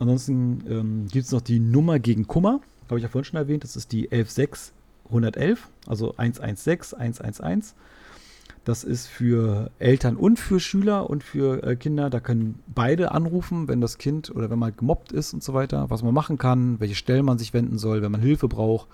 [0.00, 3.62] Ansonsten ähm, gibt es noch die Nummer gegen Kummer, habe ich ja vorhin schon erwähnt.
[3.62, 7.74] Das ist die 11611, also 116 111.
[8.66, 12.10] Das ist für Eltern und für Schüler und für äh, Kinder.
[12.10, 15.88] Da können beide anrufen, wenn das Kind oder wenn man gemobbt ist und so weiter,
[15.88, 18.88] was man machen kann, welche Stellen man sich wenden soll, wenn man Hilfe braucht,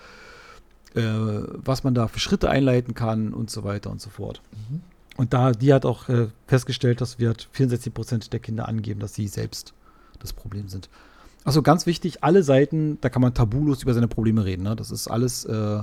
[0.94, 4.42] äh, was man da für Schritte einleiten kann und so weiter und so fort.
[5.16, 9.14] Und da, die hat auch äh, festgestellt, dass wir 64 Prozent der Kinder angeben, dass
[9.14, 9.72] sie selbst
[10.18, 10.90] das Problem sind.
[11.44, 14.64] Achso, ganz wichtig, alle Seiten, da kann man tabulos über seine Probleme reden.
[14.64, 14.76] Ne?
[14.76, 15.82] Das ist alles äh,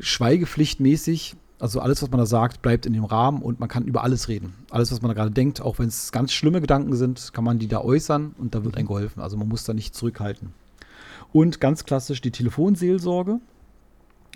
[0.00, 1.36] schweigepflichtmäßig.
[1.62, 4.26] Also alles, was man da sagt, bleibt in dem Rahmen und man kann über alles
[4.26, 4.52] reden.
[4.70, 7.60] Alles, was man da gerade denkt, auch wenn es ganz schlimme Gedanken sind, kann man
[7.60, 9.22] die da äußern und da wird einem geholfen.
[9.22, 10.52] Also man muss da nicht zurückhalten.
[11.32, 13.38] Und ganz klassisch die Telefonseelsorge.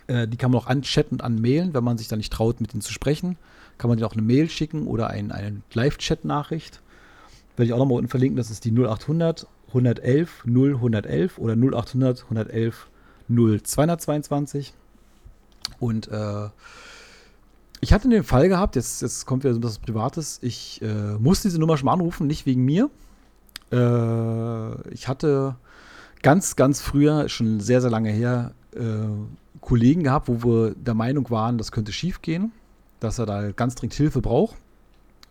[0.06, 2.72] Äh, die kann man auch anchatten und anmailen, wenn man sich da nicht traut, mit
[2.72, 3.36] ihnen zu sprechen.
[3.76, 6.80] Kann man denen auch eine Mail schicken oder ein, eine Live-Chat-Nachricht.
[7.56, 8.36] Werde ich auch nochmal unten verlinken.
[8.36, 12.86] Das ist die 0800 111 0111 oder 0800 111
[13.28, 14.74] 0222.
[15.80, 16.50] Und äh,
[17.86, 20.40] ich hatte den Fall gehabt, jetzt, jetzt kommt wieder so etwas Privates.
[20.42, 22.90] Ich äh, musste diese Nummer schon mal anrufen, nicht wegen mir.
[23.70, 25.54] Äh, ich hatte
[26.20, 28.80] ganz, ganz früher, schon sehr, sehr lange her, äh,
[29.60, 32.50] Kollegen gehabt, wo wir der Meinung waren, das könnte schief gehen,
[32.98, 34.56] dass er da ganz dringend Hilfe braucht.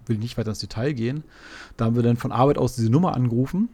[0.06, 1.26] Will nicht weiter ins Detail gehen.
[1.76, 3.68] Da haben wir dann von Arbeit aus diese Nummer angerufen,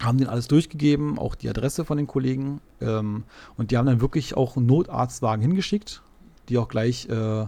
[0.00, 2.62] haben denen alles durchgegeben, auch die Adresse von den Kollegen.
[2.80, 3.24] Ähm,
[3.58, 6.00] und die haben dann wirklich auch einen Notarztwagen hingeschickt,
[6.48, 7.44] die auch gleich äh,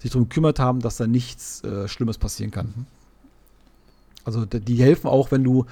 [0.00, 2.86] sich darum gekümmert haben, dass da nichts äh, Schlimmes passieren kann.
[4.24, 5.66] Also die helfen auch, wenn du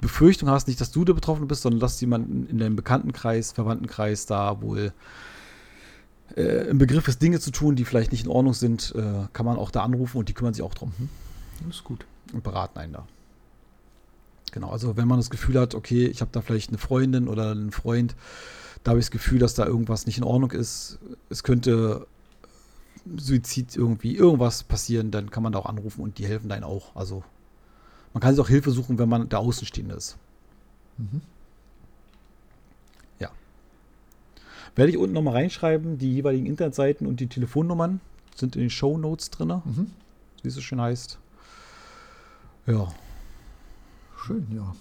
[0.00, 4.26] Befürchtung hast, nicht, dass du der Betroffene bist, sondern dass jemand in deinem Bekanntenkreis, Verwandtenkreis
[4.26, 4.92] da wohl
[6.36, 9.46] äh, im Begriff ist, Dinge zu tun, die vielleicht nicht in Ordnung sind, äh, kann
[9.46, 10.92] man auch da anrufen und die kümmern sich auch drum
[11.66, 12.04] Das ist gut.
[12.32, 13.06] und beraten einen da.
[14.52, 17.50] Genau, also wenn man das Gefühl hat, okay, ich habe da vielleicht eine Freundin oder
[17.50, 18.14] einen Freund,
[18.82, 20.98] da habe ich das Gefühl, dass da irgendwas nicht in Ordnung ist.
[21.30, 22.06] Es könnte
[23.16, 26.94] Suizid irgendwie, irgendwas passieren, dann kann man da auch anrufen und die helfen dann auch.
[26.96, 27.22] Also
[28.12, 30.16] man kann sich auch Hilfe suchen, wenn man der Außenstehende ist.
[30.96, 31.20] Mhm.
[33.18, 33.30] Ja.
[34.74, 38.00] Werde ich unten nochmal reinschreiben, die jeweiligen Internetseiten und die Telefonnummern
[38.34, 39.90] sind in den Show Notes drin, Mhm.
[40.42, 41.18] wie es so schön heißt.
[42.66, 42.88] Ja.
[44.16, 44.74] Schön, ja.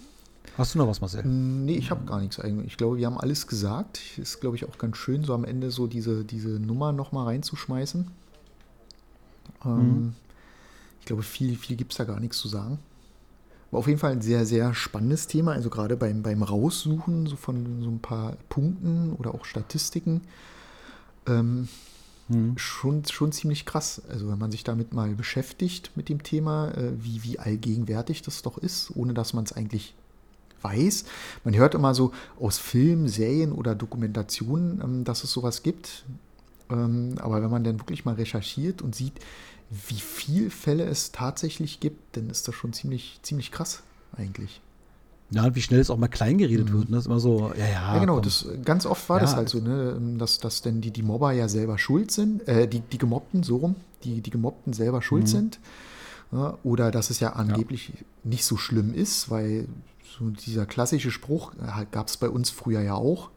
[0.58, 1.24] Hast du noch was, Marcel?
[1.26, 2.68] Nee, ich habe gar nichts eigentlich.
[2.68, 4.00] Ich glaube, wir haben alles gesagt.
[4.18, 8.08] Ist, glaube ich, auch ganz schön, so am Ende so diese, diese Nummer nochmal reinzuschmeißen.
[9.66, 10.14] Ähm, Mhm.
[11.00, 12.80] Ich glaube, viel, viel gibt es da gar nichts zu sagen.
[13.72, 15.52] War auf jeden Fall ein sehr, sehr spannendes Thema.
[15.52, 20.22] Also gerade beim, beim Raussuchen so von so ein paar Punkten oder auch Statistiken.
[21.28, 21.68] Ähm,
[22.30, 22.58] Hm.
[22.58, 24.02] schon, schon ziemlich krass.
[24.08, 28.44] Also wenn man sich damit mal beschäftigt mit dem Thema, äh, wie, wie allgegenwärtig das
[28.44, 29.94] doch ist, ohne dass man es eigentlich
[30.64, 31.06] weiß.
[31.44, 36.06] Man hört immer so aus Filmen, Serien oder Dokumentationen, ähm, dass es sowas gibt.
[36.70, 39.14] Ähm, aber wenn man dann wirklich mal recherchiert und sieht,
[39.70, 43.82] wie viele Fälle es tatsächlich gibt, dann ist das schon ziemlich, ziemlich krass
[44.16, 44.62] eigentlich.
[45.32, 46.90] Ja, und wie schnell es auch mal klein geredet wird.
[46.90, 46.96] Ne?
[46.98, 47.96] Das ist immer so, ja, ja.
[47.96, 48.24] Ja, genau, komm.
[48.24, 49.24] das, ganz oft war Ja.
[49.24, 52.68] das halt so, ne, dass, dass denn die, die Mobber ja selber schuld sind, äh,
[52.68, 55.28] die, die Gemobbten, so rum, die, die Gemobbten selber schuld Mhm.
[55.28, 55.60] sind.
[56.32, 57.94] Ja, oder dass es ja angeblich
[58.24, 59.68] nicht so schlimm ist, weil
[60.18, 61.54] so dieser klassische Spruch
[61.92, 63.30] gab es bei uns früher ja auch.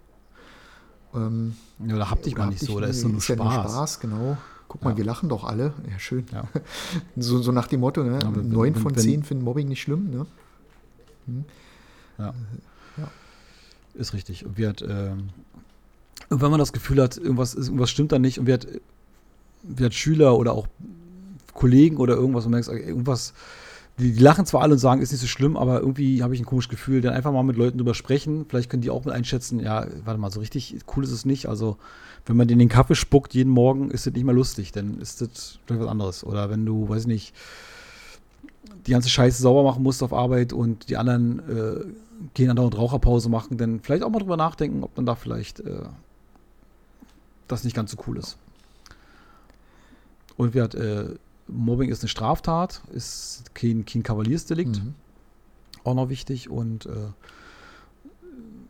[1.15, 1.57] Ähm,
[1.87, 3.73] ja, da hab dich mal hab nicht so, da ist so nur ja nur Spaß.
[3.73, 4.37] Spaß, genau.
[4.69, 4.97] Guck mal, Ja.
[4.99, 5.73] wir lachen doch alle.
[5.91, 6.27] Ja, schön.
[6.33, 6.45] Ja.
[7.17, 8.19] So, so nach dem Motto, ne?
[8.43, 10.27] Neun von wenn- zehn finden Mobbing nicht schlimm, ne?
[12.19, 12.35] Ja.
[12.99, 13.09] Ja.
[13.95, 14.45] Ist richtig.
[14.45, 15.31] Und wir hat, ähm,
[16.29, 18.67] und wenn man das Gefühl hat, irgendwas, ist- irgendwas stimmt da nicht und wir hat,
[19.63, 20.67] wir hat Schüler oder auch
[21.55, 23.33] Kollegen oder irgendwas und merkst, irgendwas,
[23.99, 26.41] die, die lachen zwar alle und sagen, ist nicht so schlimm, aber irgendwie habe ich
[26.41, 28.45] ein komisches Gefühl, dann einfach mal mit Leuten drüber sprechen.
[28.49, 31.49] Vielleicht können die auch mit einschätzen, ja, warte mal, so richtig cool ist es nicht.
[31.49, 31.79] Also,
[32.27, 35.21] wenn man in den Kaffee spuckt jeden Morgen, ist das nicht mehr lustig, dann ist
[35.23, 36.25] das vielleicht was anderes.
[36.25, 37.35] Oder wenn du, weiß ich nicht,
[38.87, 41.85] die ganze Scheiße sauber machen musst auf Arbeit und die anderen äh,
[42.35, 45.83] gehen andauernd Raucherpause machen, dann vielleicht auch mal drüber nachdenken, ob man da vielleicht äh,
[47.49, 48.37] das nicht ganz so cool ist.
[50.37, 51.15] Und wir hat, äh,
[51.49, 54.95] Mobbing ist eine Straftat, ist kein, kein Kavaliersdelikt, Mhm.
[55.85, 56.91] auch noch wichtig und äh,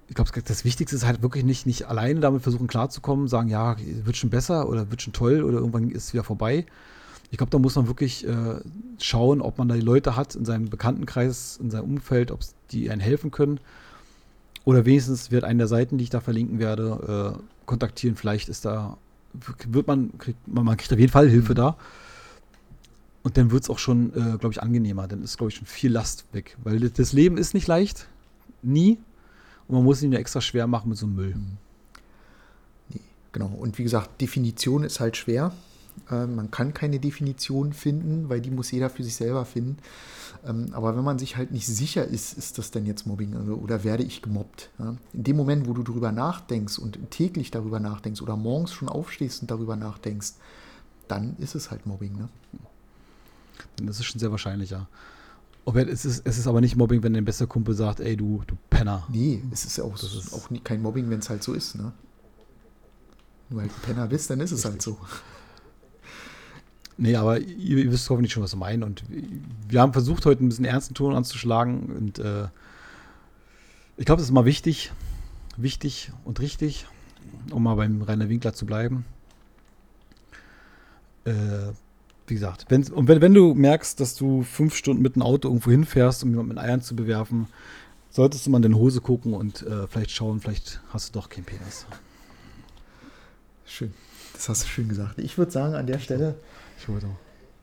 [0.08, 3.76] ich glaube, das Wichtigste ist halt wirklich nicht, nicht alleine damit versuchen klarzukommen, sagen, ja,
[4.04, 6.64] wird schon besser oder wird schon toll oder irgendwann ist es wieder vorbei.
[7.32, 8.60] Ich glaube, da muss man wirklich äh,
[9.00, 12.38] schauen, ob man da die Leute hat in seinem Bekanntenkreis, in seinem Umfeld, ob
[12.70, 13.58] die einen helfen können.
[14.64, 18.14] Oder wenigstens wird eine der Seiten, die ich da verlinken werde, äh, kontaktieren.
[18.14, 18.96] Vielleicht ist da,
[19.68, 21.56] wird man, kriegt, man, man kriegt auf jeden Fall Hilfe Mhm.
[21.56, 21.76] da.
[23.26, 25.08] Und dann wird es auch schon, äh, glaube ich, angenehmer.
[25.08, 26.56] Dann ist, glaube ich, schon viel Last weg.
[26.62, 28.06] Weil das- Leben ist nicht leicht.
[28.62, 29.00] Nie.
[29.66, 31.34] Und man muss ihn ja extra schwer machen mit so einem Müll.
[32.88, 33.00] Nee,
[33.32, 33.48] genau.
[33.48, 35.52] Und wie gesagt, Definition ist halt schwer.
[36.08, 39.78] Ähm, man kann keine Definition finden, weil die muss jeder für sich selber finden.
[40.46, 43.54] Ähm, aber wenn man sich halt nicht sicher ist, ist das denn jetzt Mobbing also,
[43.54, 44.70] oder werde ich gemobbt?
[45.12, 49.42] In dem Moment, wo du darüber nachdenkst und täglich darüber nachdenkst oder morgens schon aufstehst
[49.42, 50.34] und darüber nachdenkst,
[51.08, 52.16] dann ist es halt Mobbing.
[52.16, 52.28] Ne?
[53.76, 54.88] Dann ist es schon sehr wahrscheinlich, ja.
[55.64, 58.42] Aber es ist, es ist aber nicht Mobbing, wenn dein bester Kumpel sagt, ey, du,
[58.46, 59.04] du Penner.
[59.10, 61.54] Nee, es ist ja auch, Das ist- auch nie, kein Mobbing, wenn es halt so
[61.54, 61.74] ist.
[61.74, 61.92] Ne?
[63.48, 64.96] Wenn du halt ein Penner bist, dann ist es halt so.
[66.98, 68.82] Nee, aber ihr, ihr wisst hoffentlich schon, was wir meinen.
[68.82, 69.02] Und
[69.68, 71.94] wir haben versucht, heute ein bisschen ernsten Ton anzuschlagen.
[71.96, 72.44] Und äh,
[73.96, 74.92] ich glaube, das ist mal wichtig,
[75.56, 76.86] wichtig und richtig,
[77.50, 79.04] um mal beim Rainer Winkler zu bleiben.
[81.24, 81.72] Äh,
[82.26, 85.48] wie gesagt, wenn, und wenn, wenn du merkst, dass du fünf Stunden mit dem Auto
[85.48, 87.46] irgendwo hinfährst, um jemanden mit Eiern zu bewerfen,
[88.10, 91.28] solltest du mal in deine Hose gucken und äh, vielleicht schauen, vielleicht hast du doch
[91.28, 91.86] keinen Penis.
[93.64, 93.92] Schön.
[94.32, 95.18] Das hast du schön gesagt.
[95.18, 96.34] Ich würde sagen, an der Stelle
[96.78, 97.08] Ich wollte-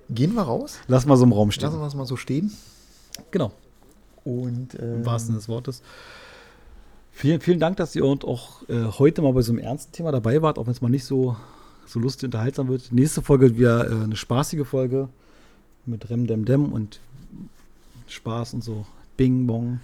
[0.10, 0.78] gehen wir raus.
[0.88, 1.66] Lass mal so im Raum stehen.
[1.70, 2.52] Lassen wir es mal so stehen.
[3.32, 3.52] Genau.
[4.24, 5.82] Und äh, im wahrsten Sinne des Wortes.
[7.12, 10.12] Vielen, vielen Dank, dass ihr und auch äh, heute mal bei so einem ernsten Thema
[10.12, 11.36] dabei wart, auch wenn es mal nicht so,
[11.86, 12.92] so lustig unterhaltsam wird.
[12.92, 15.10] Nächste Folge wird wieder äh, eine spaßige Folge
[15.86, 17.00] mit Rem Dem Dem und
[18.08, 18.86] Spaß und so.
[19.18, 19.80] Bing Bong.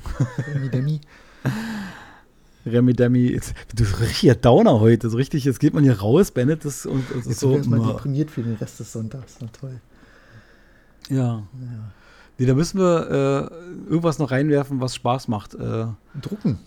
[0.53, 1.01] Demi, Demi.
[2.65, 3.27] Remi Demi.
[3.27, 5.09] Jetzt- Du bist richtiger Downer heute.
[5.09, 7.55] So richtig, jetzt geht man hier raus, beendet das und es ist Jetzt so.
[7.55, 9.37] erstmal na, deprimiert für den Rest des Sonntags.
[9.41, 9.79] Na toll.
[11.09, 11.17] ja.
[11.17, 11.43] Ja.
[12.37, 13.49] Nee, da müssen wir
[13.89, 15.55] äh, irgendwas noch reinwerfen, was Spaß macht.
[15.55, 15.87] Äh,
[16.21, 16.59] Drucken.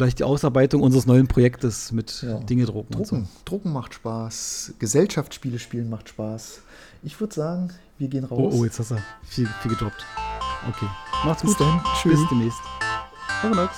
[0.00, 2.38] Vielleicht die Ausarbeitung unseres neuen Projektes mit Ja.
[2.38, 2.94] Dinge drucken.
[2.94, 3.16] und so.
[3.16, 3.28] Drucken.
[3.44, 4.72] Drucken macht Spaß.
[4.78, 6.62] Gesellschaftsspiele spielen macht Spaß.
[7.02, 8.52] Ich würde sagen, wir gehen raus.
[8.54, 10.06] Oh, oh, jetzt hast du viel, viel gedroppt.
[10.68, 10.86] Okay.
[11.24, 11.60] Macht's Bis gut.
[11.66, 11.82] dann.
[12.00, 12.18] Tschüss.
[12.18, 12.60] Bis demnächst.
[13.54, 13.76] Max.